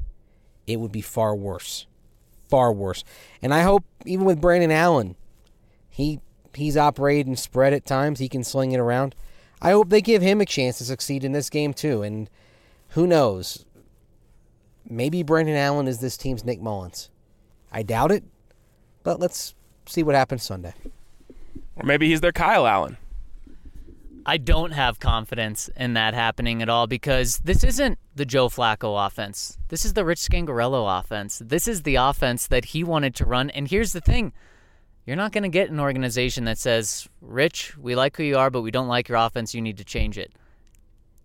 it 0.69 0.79
would 0.79 0.93
be 0.93 1.01
far 1.01 1.35
worse. 1.35 1.87
Far 2.49 2.73
worse. 2.73 3.03
And 3.43 3.53
I 3.53 3.63
hope 3.63 3.85
even 4.07 4.25
with 4.25 4.41
Brandon 4.41 4.71
Allen, 4.71 5.17
he 5.89 6.21
he's 6.55 6.77
operated 6.77 7.27
and 7.27 7.39
spread 7.39 7.73
at 7.73 7.85
times, 7.85 8.21
he 8.21 8.29
can 8.29 8.45
sling 8.45 8.71
it 8.73 8.81
around. 8.81 9.17
I 9.61 9.73
hope 9.73 9.91
they 9.91 10.01
give 10.01 10.23
him 10.23 10.41
a 10.41 10.47
chance 10.47 10.79
to 10.79 10.85
succeed 10.85 11.25
in 11.25 11.33
this 11.33 11.51
game 11.51 11.75
too. 11.75 12.03
And 12.03 12.31
who 12.91 13.09
knows? 13.09 13.65
Maybe 14.89 15.25
Brandon 15.25 15.57
Allen 15.57 15.89
is 15.89 15.99
this 15.99 16.17
team's 16.17 16.45
Nick 16.45 16.61
Mullens. 16.61 17.11
I 17.73 17.83
doubt 17.83 18.13
it, 18.13 18.25
but 19.03 19.21
let's 19.21 19.55
see 19.87 20.03
what 20.03 20.15
happens 20.15 20.43
Sunday. 20.43 20.75
Or 21.77 21.85
maybe 21.85 22.09
he's 22.09 22.21
their 22.21 22.33
Kyle 22.33 22.67
Allen. 22.67 22.97
I 24.27 24.37
don't 24.37 24.73
have 24.73 25.01
confidence 25.01 25.71
in 25.77 25.95
that 25.95 26.15
happening 26.15 26.63
at 26.63 26.69
all 26.69 26.87
because 26.87 27.39
this 27.39 27.65
isn't 27.65 27.99
the 28.15 28.27
Joe 28.27 28.49
Flacco 28.49 29.07
offense. 29.07 29.59
This 29.69 29.85
is 29.85 29.95
the 29.95 30.05
Rich 30.05 30.21
Scangarello 30.21 31.01
offense. 31.01 31.41
This 31.45 31.67
is 31.67 31.83
the 31.83 31.97
offense 31.97 32.47
that 32.49 32.67
he 32.67 32.85
wanted 32.85 33.15
to 33.17 33.25
run. 33.25 33.51
And 33.51 33.69
here's 33.69 33.93
the 33.93 34.01
thing 34.01 34.33
you're 35.07 35.17
not 35.17 35.33
going 35.33 35.43
to 35.43 35.49
get 35.49 35.71
an 35.71 35.81
organization 35.81 36.45
that 36.45 36.59
says, 36.59 37.09
Rich, 37.21 37.79
we 37.79 37.97
like 37.97 38.17
who 38.17 38.23
you 38.23 38.37
are, 38.37 38.51
but 38.51 38.61
we 38.61 38.71
don't 38.71 38.89
like 38.89 39.09
your 39.09 39.19
offense. 39.19 39.55
You 39.55 39.63
need 39.63 39.79
to 39.79 39.85
change 39.85 40.19
it. 40.19 40.33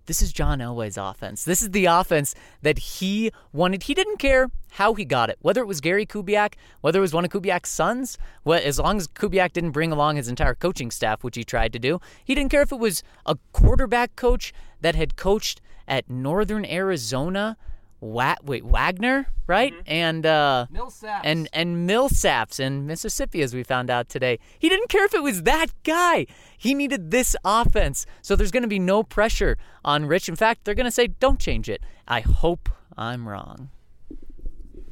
This 0.06 0.22
is 0.22 0.32
John 0.32 0.60
Elway's 0.60 0.98
offense. 0.98 1.44
This 1.44 1.62
is 1.62 1.72
the 1.72 1.86
offense 1.86 2.36
that 2.62 2.78
he 2.78 3.32
wanted. 3.52 3.84
He 3.84 3.94
didn't 3.94 4.18
care 4.18 4.50
how 4.74 4.94
he 4.94 5.04
got 5.04 5.30
it, 5.30 5.38
whether 5.42 5.62
it 5.62 5.68
was 5.68 5.82
Gary 5.82 6.06
Kubiak, 6.06 6.54
whether 6.82 7.00
it 7.00 7.02
was 7.02 7.14
one 7.14 7.26
of 7.26 7.32
Kubiak's 7.32 7.70
sons. 7.70 8.18
Well, 8.44 8.62
as 8.64 8.78
long 8.78 8.98
as 8.98 9.08
Kubiak 9.08 9.54
didn't 9.54 9.72
bring 9.72 9.92
along 9.92 10.18
his 10.18 10.28
entire 10.28 10.54
coaching 10.54 10.92
staff, 10.92 11.24
which 11.24 11.36
he 11.36 11.44
tried 11.44 11.74
to 11.74 11.80
do, 11.80 12.00
he 12.24 12.36
didn't 12.36 12.52
care 12.52 12.62
if 12.62 12.72
it 12.72 12.80
was 12.80 13.02
a 13.26 13.38
quarterback 13.52 14.16
coach 14.16 14.54
that 14.82 14.96
had 14.96 15.16
coached 15.16 15.62
at 15.88 16.10
Northern 16.10 16.66
Arizona 16.66 17.58
Wa- 18.00 18.36
wait 18.44 18.64
Wagner, 18.64 19.28
right? 19.48 19.74
Mm-hmm. 19.74 19.82
And 19.88 20.26
uh, 20.26 20.68
Millsaps. 20.72 21.22
and 21.24 21.50
and 21.54 21.90
Millsaps 21.90 22.60
in 22.60 22.86
Mississippi, 22.86 23.42
as 23.42 23.54
we 23.54 23.64
found 23.64 23.90
out 23.90 24.10
today. 24.10 24.40
He 24.60 24.70
didn't 24.70 24.90
care 24.90 25.06
if 25.06 25.14
it 25.14 25.24
was 25.24 25.44
that 25.44 25.68
guy. 25.84 26.28
He 26.58 26.74
needed 26.74 27.12
this 27.12 27.36
offense, 27.44 28.06
so 28.22 28.36
there's 28.36 28.52
going 28.52 28.64
to 28.64 28.70
be 28.70 28.80
no 28.80 29.04
pressure 29.04 29.58
on 29.84 30.06
Rich. 30.06 30.30
In 30.30 30.36
fact, 30.36 30.66
they're 30.66 30.76
going 30.76 30.86
to 30.86 30.92
say, 30.92 31.08
"Don't 31.08 31.40
change 31.40 31.70
it." 31.70 31.82
I 32.08 32.20
hope 32.22 32.70
I'm 32.98 33.28
wrong. 33.28 33.70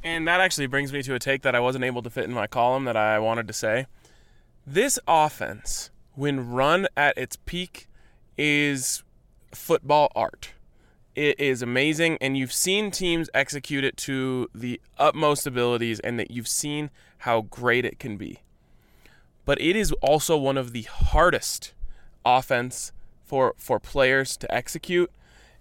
And 0.04 0.28
that 0.28 0.42
actually 0.42 0.68
brings 0.68 0.92
me 0.92 1.02
to 1.04 1.16
a 1.16 1.20
take 1.20 1.44
that 1.44 1.56
I 1.56 1.62
wasn't 1.62 1.86
able 1.86 2.02
to 2.02 2.10
fit 2.10 2.26
in 2.26 2.34
my 2.34 2.48
column 2.48 2.84
that 2.86 2.98
I 2.98 3.20
wanted 3.20 3.48
to 3.48 3.54
say. 3.54 3.88
This 4.68 5.00
offense, 5.08 5.92
when 6.14 6.50
run 6.52 6.88
at 6.98 7.18
its 7.18 7.38
peak, 7.38 7.88
is 8.38 9.04
football 9.54 10.12
art 10.16 10.54
it 11.16 11.40
is 11.40 11.62
amazing 11.62 12.18
and 12.22 12.38
you've 12.38 12.54
seen 12.54 12.92
teams 12.92 13.30
execute 13.34 13.84
it 13.84 13.98
to 13.98 14.50
the 14.54 14.82
utmost 14.98 15.46
abilities 15.46 16.00
and 16.00 16.20
that 16.20 16.32
you've 16.32 16.48
seen 16.48 16.90
how 17.20 17.42
great 17.42 17.86
it 17.86 18.00
can 18.00 18.18
be. 18.18 18.40
But 19.46 19.62
it 19.62 19.76
is 19.76 19.92
also 20.02 20.38
one 20.38 20.58
of 20.58 20.72
the 20.72 20.84
hardest 20.84 21.74
offense 22.26 22.92
for 23.24 23.54
for 23.58 23.80
players 23.80 24.38
to 24.38 24.54
execute 24.54 25.12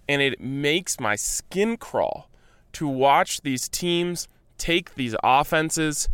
and 0.09 0.23
it 0.23 0.41
makes 0.41 1.01
my 1.01 1.17
skin 1.17 1.77
crawl 1.77 2.29
to 2.73 2.87
watch 2.87 3.43
these 3.43 3.69
teams 3.69 4.29
take 4.59 4.95
these 4.95 5.15
offenses 5.23 6.09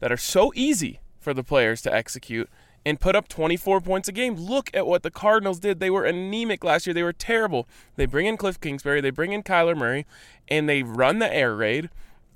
that 0.00 0.12
are 0.12 0.16
so 0.16 0.52
easy 0.54 1.00
for 1.18 1.34
the 1.34 1.42
players 1.42 1.82
to 1.82 1.92
execute 1.92 2.48
and 2.84 3.00
put 3.00 3.16
up 3.16 3.28
24 3.28 3.80
points 3.80 4.08
a 4.08 4.12
game. 4.12 4.34
Look 4.34 4.70
at 4.74 4.86
what 4.86 5.02
the 5.02 5.10
Cardinals 5.10 5.58
did. 5.58 5.80
They 5.80 5.90
were 5.90 6.04
anemic 6.04 6.64
last 6.64 6.86
year. 6.86 6.94
They 6.94 7.02
were 7.02 7.12
terrible. 7.12 7.68
They 7.96 8.06
bring 8.06 8.26
in 8.26 8.36
Kliff 8.36 8.60
Kingsbury, 8.60 9.00
they 9.00 9.10
bring 9.10 9.32
in 9.32 9.42
Kyler 9.42 9.76
Murray, 9.76 10.06
and 10.48 10.68
they 10.68 10.82
run 10.82 11.18
the 11.18 11.32
air 11.32 11.54
raid 11.54 11.90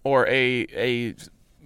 or 0.05 0.27
a 0.27 0.67
a 0.75 1.15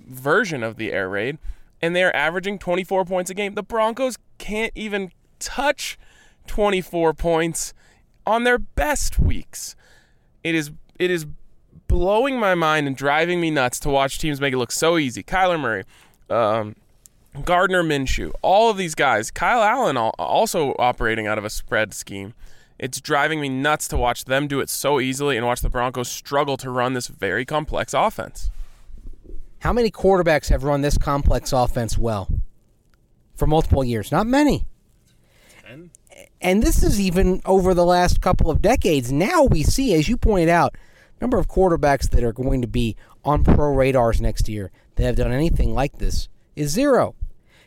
version 0.09 0.63
of 0.63 0.77
the 0.77 0.93
air 0.93 1.09
raid, 1.09 1.39
and 1.81 1.97
they're 1.97 2.15
averaging 2.15 2.59
24 2.59 3.05
points 3.05 3.31
a 3.31 3.35
game. 3.35 3.55
The 3.55 3.63
Broncos 3.63 4.19
can't 4.39 4.73
even 4.75 5.11
touch 5.39 5.99
24 6.47 7.15
points 7.15 7.75
on 8.27 8.45
their 8.45 8.59
best 8.59 9.19
weeks. 9.19 9.77
It 10.43 10.55
is 10.55 10.71
it 10.99 11.11
is 11.11 11.27
blowing 11.89 12.39
my 12.39 12.55
mind 12.55 12.87
and 12.87 12.97
driving 12.97 13.41
me 13.41 13.51
nuts 13.51 13.79
to 13.81 13.89
watch 13.89 14.19
teams 14.19 14.41
make 14.41 14.53
it 14.53 14.59
look 14.59 14.73
so 14.73 14.99
easy. 14.99 15.23
Kyler 15.23 15.61
Murray, 15.61 15.85
um, 16.29 16.75
Gardner 17.45 17.83
Minshew, 17.83 18.33
all 18.43 18.71
of 18.71 18.77
these 18.77 18.95
guys, 18.95 19.31
Kyle 19.31 19.63
Allen 19.63 19.97
also 19.97 20.75
operating 20.79 21.27
out 21.27 21.39
of 21.39 21.45
a 21.45 21.51
spread 21.51 21.93
scheme. 21.95 22.35
It's 22.79 23.01
driving 23.01 23.41
me 23.41 23.49
nuts 23.49 23.89
to 23.89 23.97
watch 23.97 24.25
them 24.25 24.49
do 24.49 24.61
it 24.61 24.69
so 24.69 25.01
easily 25.01 25.37
and 25.37 25.47
watch 25.47 25.61
the 25.61 25.71
Broncos 25.71 26.11
struggle 26.11 26.57
to 26.59 26.71
run 26.71 26.93
this 26.93 27.09
very 27.09 27.45
complex 27.45 27.95
offense. 27.95 28.51
How 29.61 29.73
many 29.73 29.91
quarterbacks 29.91 30.51
have 30.51 30.65
run 30.65 30.83
this 30.83 30.99
complex 30.99 31.53
offense 31.53 31.97
well 31.97 32.29
for 33.35 33.47
multiple 33.47 33.83
years? 33.83 34.13
Not 34.13 34.27
many. 34.27 34.67
Ten. 35.63 35.91
And 36.41 36.63
this 36.63 36.83
is 36.83 37.01
even 37.01 37.41
over 37.47 37.73
the 37.73 37.85
last 37.85 38.21
couple 38.21 38.51
of 38.51 38.61
decades. 38.61 39.11
Now 39.11 39.45
we 39.45 39.63
see, 39.63 39.95
as 39.95 40.09
you 40.09 40.17
pointed 40.17 40.51
out, 40.51 40.77
number 41.21 41.39
of 41.39 41.49
quarterbacks 41.49 42.11
that 42.11 42.23
are 42.23 42.33
going 42.33 42.61
to 42.61 42.69
be 42.69 42.95
on 43.25 43.43
pro 43.43 43.75
radars 43.75 44.21
next 44.21 44.49
year 44.49 44.71
that 44.97 45.05
have 45.05 45.17
done 45.17 45.33
anything 45.33 45.75
like 45.75 45.99
this 45.99 46.29
is 46.55 46.71
zero. 46.71 47.15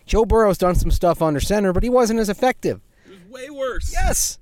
Joe 0.09 0.25
Burrow's 0.25 0.57
done 0.57 0.73
some 0.73 0.89
stuff 0.89 1.21
under 1.21 1.39
center, 1.39 1.71
but 1.71 1.83
he 1.83 1.89
wasn't 1.89 2.19
as 2.19 2.29
effective. 2.29 2.81
It 3.05 3.11
was 3.11 3.25
way 3.29 3.49
worse. 3.51 3.93
Yes. 3.93 4.39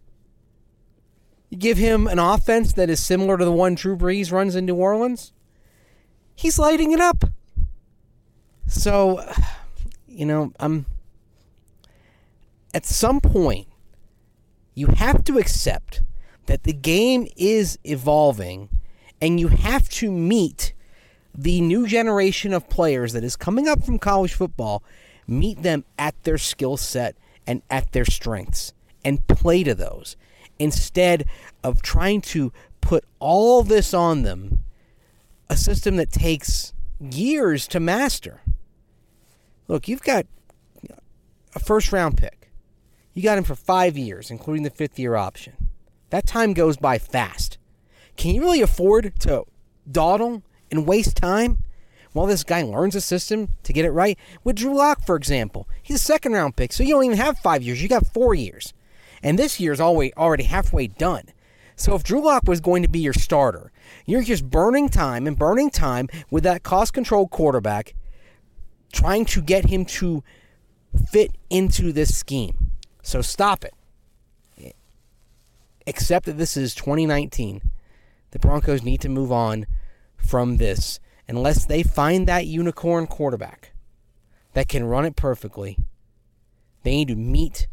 You 1.49 1.57
give 1.57 1.77
him 1.77 2.07
an 2.07 2.19
offense 2.19 2.71
that 2.71 2.89
is 2.89 3.03
similar 3.03 3.37
to 3.37 3.43
the 3.43 3.51
one 3.51 3.75
Drew 3.75 3.97
Brees 3.97 4.31
runs 4.31 4.55
in 4.55 4.65
New 4.65 4.75
Orleans, 4.75 5.33
he's 6.33 6.57
lighting 6.57 6.93
it 6.93 7.01
up. 7.01 7.25
So, 8.65 9.29
you 10.07 10.25
know, 10.25 10.53
I'm 10.57 10.85
at 12.73 12.85
some 12.85 13.19
point 13.19 13.67
you 14.73 14.87
have 14.87 15.25
to 15.25 15.37
accept 15.37 16.01
that 16.45 16.63
the 16.63 16.71
game 16.71 17.27
is 17.35 17.77
evolving 17.83 18.69
and 19.21 19.37
you 19.37 19.49
have 19.49 19.89
to 19.89 20.09
meet 20.13 20.73
the 21.37 21.59
new 21.59 21.85
generation 21.87 22.53
of 22.53 22.69
players 22.69 23.11
that 23.11 23.25
is 23.25 23.35
coming 23.35 23.67
up 23.67 23.83
from 23.83 23.99
college 23.99 24.33
football 24.33 24.81
meet 25.27 25.61
them 25.61 25.85
at 25.99 26.21
their 26.23 26.37
skill 26.37 26.77
set 26.77 27.15
and 27.45 27.61
at 27.69 27.91
their 27.91 28.05
strengths 28.05 28.73
and 29.03 29.25
play 29.27 29.63
to 29.63 29.75
those. 29.75 30.15
Instead 30.59 31.25
of 31.63 31.81
trying 31.81 32.21
to 32.21 32.51
put 32.81 33.05
all 33.19 33.63
this 33.63 33.93
on 33.93 34.23
them 34.23 34.63
a 35.49 35.55
system 35.55 35.95
that 35.97 36.11
takes 36.11 36.73
years 36.99 37.67
to 37.67 37.79
master. 37.79 38.41
Look 39.67 39.87
you've 39.87 40.01
got 40.01 40.25
a 41.55 41.59
first 41.59 41.91
round 41.91 42.17
pick. 42.17 42.49
You 43.13 43.23
got 43.23 43.37
him 43.37 43.43
for 43.43 43.55
five 43.55 43.97
years 43.97 44.31
including 44.31 44.63
the 44.63 44.69
fifth 44.69 44.97
year 44.97 45.15
option. 45.15 45.69
That 46.09 46.25
time 46.25 46.53
goes 46.53 46.77
by 46.77 46.97
fast. 46.97 47.57
Can 48.15 48.35
you 48.35 48.41
really 48.41 48.61
afford 48.61 49.13
to 49.21 49.43
dawdle 49.89 50.43
and 50.71 50.87
waste 50.87 51.17
time 51.17 51.63
while 52.17 52.27
this 52.27 52.43
guy 52.43 52.63
learns 52.63 52.95
a 52.95 53.01
system 53.01 53.49
to 53.63 53.71
get 53.71 53.85
it 53.85 53.91
right. 53.91 54.17
With 54.43 54.55
Drew 54.55 54.75
Lock, 54.75 55.05
for 55.05 55.15
example, 55.15 55.69
he's 55.83 55.97
a 55.97 55.99
second 55.99 56.33
round 56.33 56.55
pick, 56.55 56.73
so 56.73 56.83
you 56.83 56.95
don't 56.95 57.05
even 57.05 57.17
have 57.17 57.37
five 57.37 57.61
years. 57.61 57.81
You 57.81 57.87
got 57.87 58.07
four 58.07 58.33
years. 58.33 58.73
And 59.21 59.37
this 59.37 59.59
year's 59.59 59.79
already 59.79 60.43
halfway 60.43 60.87
done. 60.87 61.25
So 61.75 61.93
if 61.93 62.03
Drew 62.03 62.21
Lock 62.21 62.47
was 62.47 62.59
going 62.59 62.81
to 62.81 62.89
be 62.89 62.99
your 62.99 63.13
starter, 63.13 63.71
you're 64.05 64.23
just 64.23 64.49
burning 64.49 64.89
time 64.89 65.27
and 65.27 65.37
burning 65.37 65.69
time 65.69 66.09
with 66.31 66.43
that 66.43 66.63
cost 66.63 66.91
controlled 66.93 67.29
quarterback, 67.29 67.93
trying 68.91 69.25
to 69.25 69.41
get 69.41 69.69
him 69.69 69.85
to 69.85 70.23
fit 71.11 71.35
into 71.51 71.91
this 71.91 72.15
scheme. 72.15 72.71
So 73.03 73.21
stop 73.21 73.63
it. 73.63 74.75
Except 75.85 76.25
that 76.25 76.37
this 76.37 76.57
is 76.57 76.73
2019. 76.73 77.61
The 78.31 78.39
Broncos 78.39 78.81
need 78.81 79.01
to 79.01 79.09
move 79.09 79.31
on 79.31 79.67
from 80.17 80.57
this 80.57 80.99
unless 81.27 81.65
they 81.65 81.83
find 81.83 82.27
that 82.27 82.47
unicorn 82.47 83.07
quarterback 83.07 83.73
that 84.53 84.67
can 84.67 84.85
run 84.85 85.05
it 85.05 85.15
perfectly. 85.15 85.77
They 86.83 86.91
need 86.91 87.07
to 87.09 87.15
meet 87.15 87.67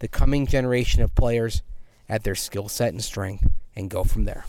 the 0.00 0.08
coming 0.08 0.46
generation 0.46 1.02
of 1.02 1.14
players 1.14 1.62
at 2.08 2.24
their 2.24 2.34
skill 2.34 2.68
set 2.68 2.92
and 2.92 3.02
strength 3.02 3.46
and 3.74 3.90
go 3.90 4.04
from 4.04 4.24
there. 4.24 4.44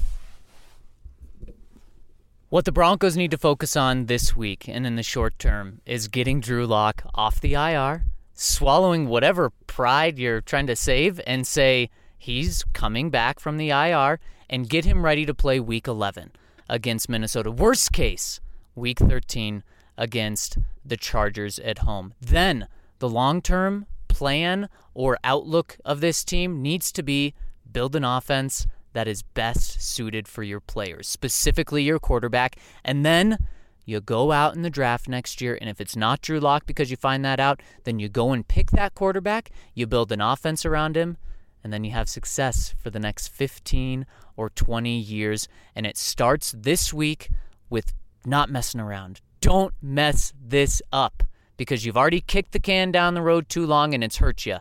What 2.50 2.66
the 2.66 2.72
Broncos 2.72 3.18
need 3.18 3.32
to 3.32 3.38
focus 3.38 3.76
on 3.76 4.06
this 4.06 4.36
week 4.36 4.70
and 4.70 4.88
in 4.88 4.96
the 4.96 5.04
short 5.04 5.38
term 5.38 5.82
is 5.86 6.08
getting 6.08 6.40
Drew 6.40 6.66
Lock 6.66 7.04
off 7.14 7.42
the 7.42 7.56
IR, 7.56 8.06
swallowing 8.34 9.08
whatever 9.08 9.50
pride 9.68 10.18
you're 10.18 10.40
trying 10.40 10.68
to 10.68 10.76
save, 10.76 11.20
and 11.28 11.46
say 11.46 11.90
he's 12.18 12.64
coming 12.72 13.10
back 13.10 13.42
from 13.42 13.58
the 13.58 13.70
IR 13.70 14.20
and 14.50 14.70
get 14.70 14.86
him 14.86 15.04
ready 15.04 15.26
to 15.26 15.34
play 15.34 15.60
week 15.60 15.88
11 15.88 16.32
against 16.70 17.10
Minnesota. 17.10 17.52
Worst 17.52 17.92
case, 17.92 18.40
week 18.78 19.00
13 19.00 19.64
against 19.98 20.58
the 20.86 20.98
Chargers 20.98 21.60
at 21.60 21.80
home. 21.80 22.14
Then 22.22 22.68
the 23.00 23.10
long 23.10 23.42
term 23.42 23.88
plan 24.08 24.70
or 24.94 25.18
outlook 25.24 25.78
of 25.84 26.00
this 26.00 26.24
team 26.24 26.62
needs 26.62 26.92
to 26.94 27.04
be 27.04 27.34
build 27.72 27.96
an 27.96 28.04
offense 28.04 28.66
that 28.94 29.08
is 29.08 29.22
best 29.22 29.82
suited 29.82 30.28
for 30.28 30.44
your 30.44 30.60
players, 30.60 31.08
specifically 31.08 31.84
your 31.84 32.00
quarterback. 32.00 32.56
And 32.84 33.06
then 33.06 33.38
you 33.86 34.02
go 34.02 34.32
out 34.32 34.56
in 34.56 34.64
the 34.64 34.70
draft 34.70 35.08
next 35.08 35.40
year, 35.40 35.58
and 35.60 35.70
if 35.70 35.80
it's 35.80 35.96
not 35.96 36.22
Drew 36.22 36.40
Lock 36.40 36.66
because 36.66 36.90
you 36.90 36.98
find 36.98 37.24
that 37.24 37.40
out, 37.40 37.62
then 37.84 38.00
you 38.00 38.10
go 38.10 38.32
and 38.32 38.48
pick 38.48 38.72
that 38.72 38.96
quarterback, 38.96 39.52
you 39.74 39.88
build 39.88 40.12
an 40.12 40.20
offense 40.20 40.66
around 40.66 40.98
him, 40.98 41.18
and 41.64 41.72
then 41.72 41.84
you 41.84 41.92
have 41.92 42.10
success 42.10 42.74
for 42.80 42.90
the 42.90 43.00
next 43.00 43.28
15 43.28 44.06
or 44.36 44.50
20 44.50 44.98
years. 44.98 45.48
And 45.76 45.86
it 45.86 45.98
starts 45.98 46.54
this 46.58 46.94
week 46.94 47.30
with 47.70 47.94
not 48.28 48.50
messing 48.50 48.82
around. 48.82 49.22
Don't 49.42 49.74
mess 49.82 50.34
this 50.40 50.82
up 50.92 51.24
because 51.56 51.86
you've 51.86 51.98
already 51.98 52.22
kicked 52.22 52.52
the 52.52 52.60
can 52.60 52.92
down 52.92 53.14
the 53.14 53.22
road 53.22 53.50
too 53.50 53.66
long 53.66 53.94
and 53.94 54.04
it's 54.04 54.18
hurt 54.18 54.46
you. 54.46 54.58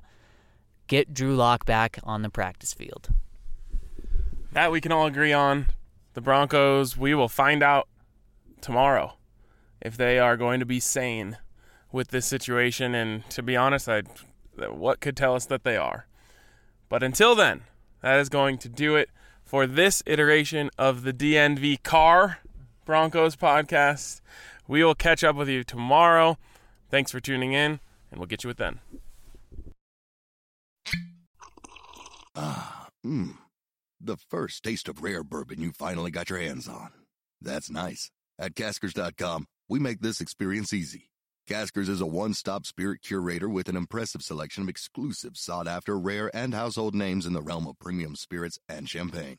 Get 0.86 1.12
Drew 1.12 1.34
Lock 1.34 1.66
back 1.66 1.98
on 2.04 2.22
the 2.22 2.30
practice 2.30 2.72
field. 2.72 3.08
That 4.52 4.70
we 4.70 4.80
can 4.80 4.92
all 4.92 5.06
agree 5.06 5.32
on. 5.32 5.66
The 6.14 6.20
Broncos, 6.20 6.96
we 6.96 7.14
will 7.14 7.28
find 7.28 7.62
out 7.62 7.88
tomorrow 8.60 9.14
if 9.82 9.96
they 9.96 10.18
are 10.18 10.36
going 10.36 10.60
to 10.60 10.66
be 10.66 10.80
sane 10.80 11.36
with 11.92 12.08
this 12.08 12.24
situation. 12.24 12.94
And 12.94 13.28
to 13.30 13.42
be 13.42 13.56
honest, 13.56 13.88
I 13.88 14.02
what 14.56 15.00
could 15.00 15.16
tell 15.16 15.34
us 15.34 15.44
that 15.46 15.64
they 15.64 15.76
are? 15.76 16.06
But 16.88 17.02
until 17.02 17.34
then, 17.34 17.62
that 18.00 18.18
is 18.18 18.28
going 18.28 18.58
to 18.58 18.68
do 18.68 18.96
it 18.96 19.10
for 19.44 19.66
this 19.66 20.02
iteration 20.06 20.70
of 20.78 21.02
the 21.02 21.12
DNV 21.12 21.82
Car 21.82 22.38
Broncos 22.86 23.34
podcast. 23.34 24.20
We 24.68 24.82
will 24.82 24.94
catch 24.94 25.22
up 25.24 25.36
with 25.36 25.48
you 25.48 25.64
tomorrow. 25.64 26.38
Thanks 26.88 27.10
for 27.10 27.20
tuning 27.20 27.52
in, 27.52 27.80
and 28.10 28.18
we'll 28.18 28.28
get 28.28 28.44
you 28.44 28.48
with 28.48 28.56
then. 28.58 28.80
Ah, 32.34 32.88
mmm. 33.04 33.36
The 34.00 34.16
first 34.16 34.62
taste 34.62 34.88
of 34.88 35.02
rare 35.02 35.24
bourbon 35.24 35.60
you 35.60 35.72
finally 35.72 36.10
got 36.10 36.30
your 36.30 36.38
hands 36.38 36.68
on. 36.68 36.90
That's 37.40 37.70
nice. 37.70 38.10
At 38.38 38.54
caskers.com, 38.54 39.46
we 39.68 39.78
make 39.78 40.00
this 40.00 40.20
experience 40.20 40.72
easy. 40.72 41.10
Caskers 41.48 41.88
is 41.88 42.00
a 42.00 42.06
one 42.06 42.34
stop 42.34 42.66
spirit 42.66 43.02
curator 43.02 43.48
with 43.48 43.68
an 43.68 43.76
impressive 43.76 44.22
selection 44.22 44.62
of 44.64 44.68
exclusive, 44.68 45.36
sought 45.36 45.66
after, 45.66 45.98
rare, 45.98 46.30
and 46.36 46.54
household 46.54 46.94
names 46.94 47.26
in 47.26 47.32
the 47.32 47.42
realm 47.42 47.66
of 47.66 47.78
premium 47.78 48.14
spirits 48.14 48.58
and 48.68 48.88
champagne. 48.88 49.38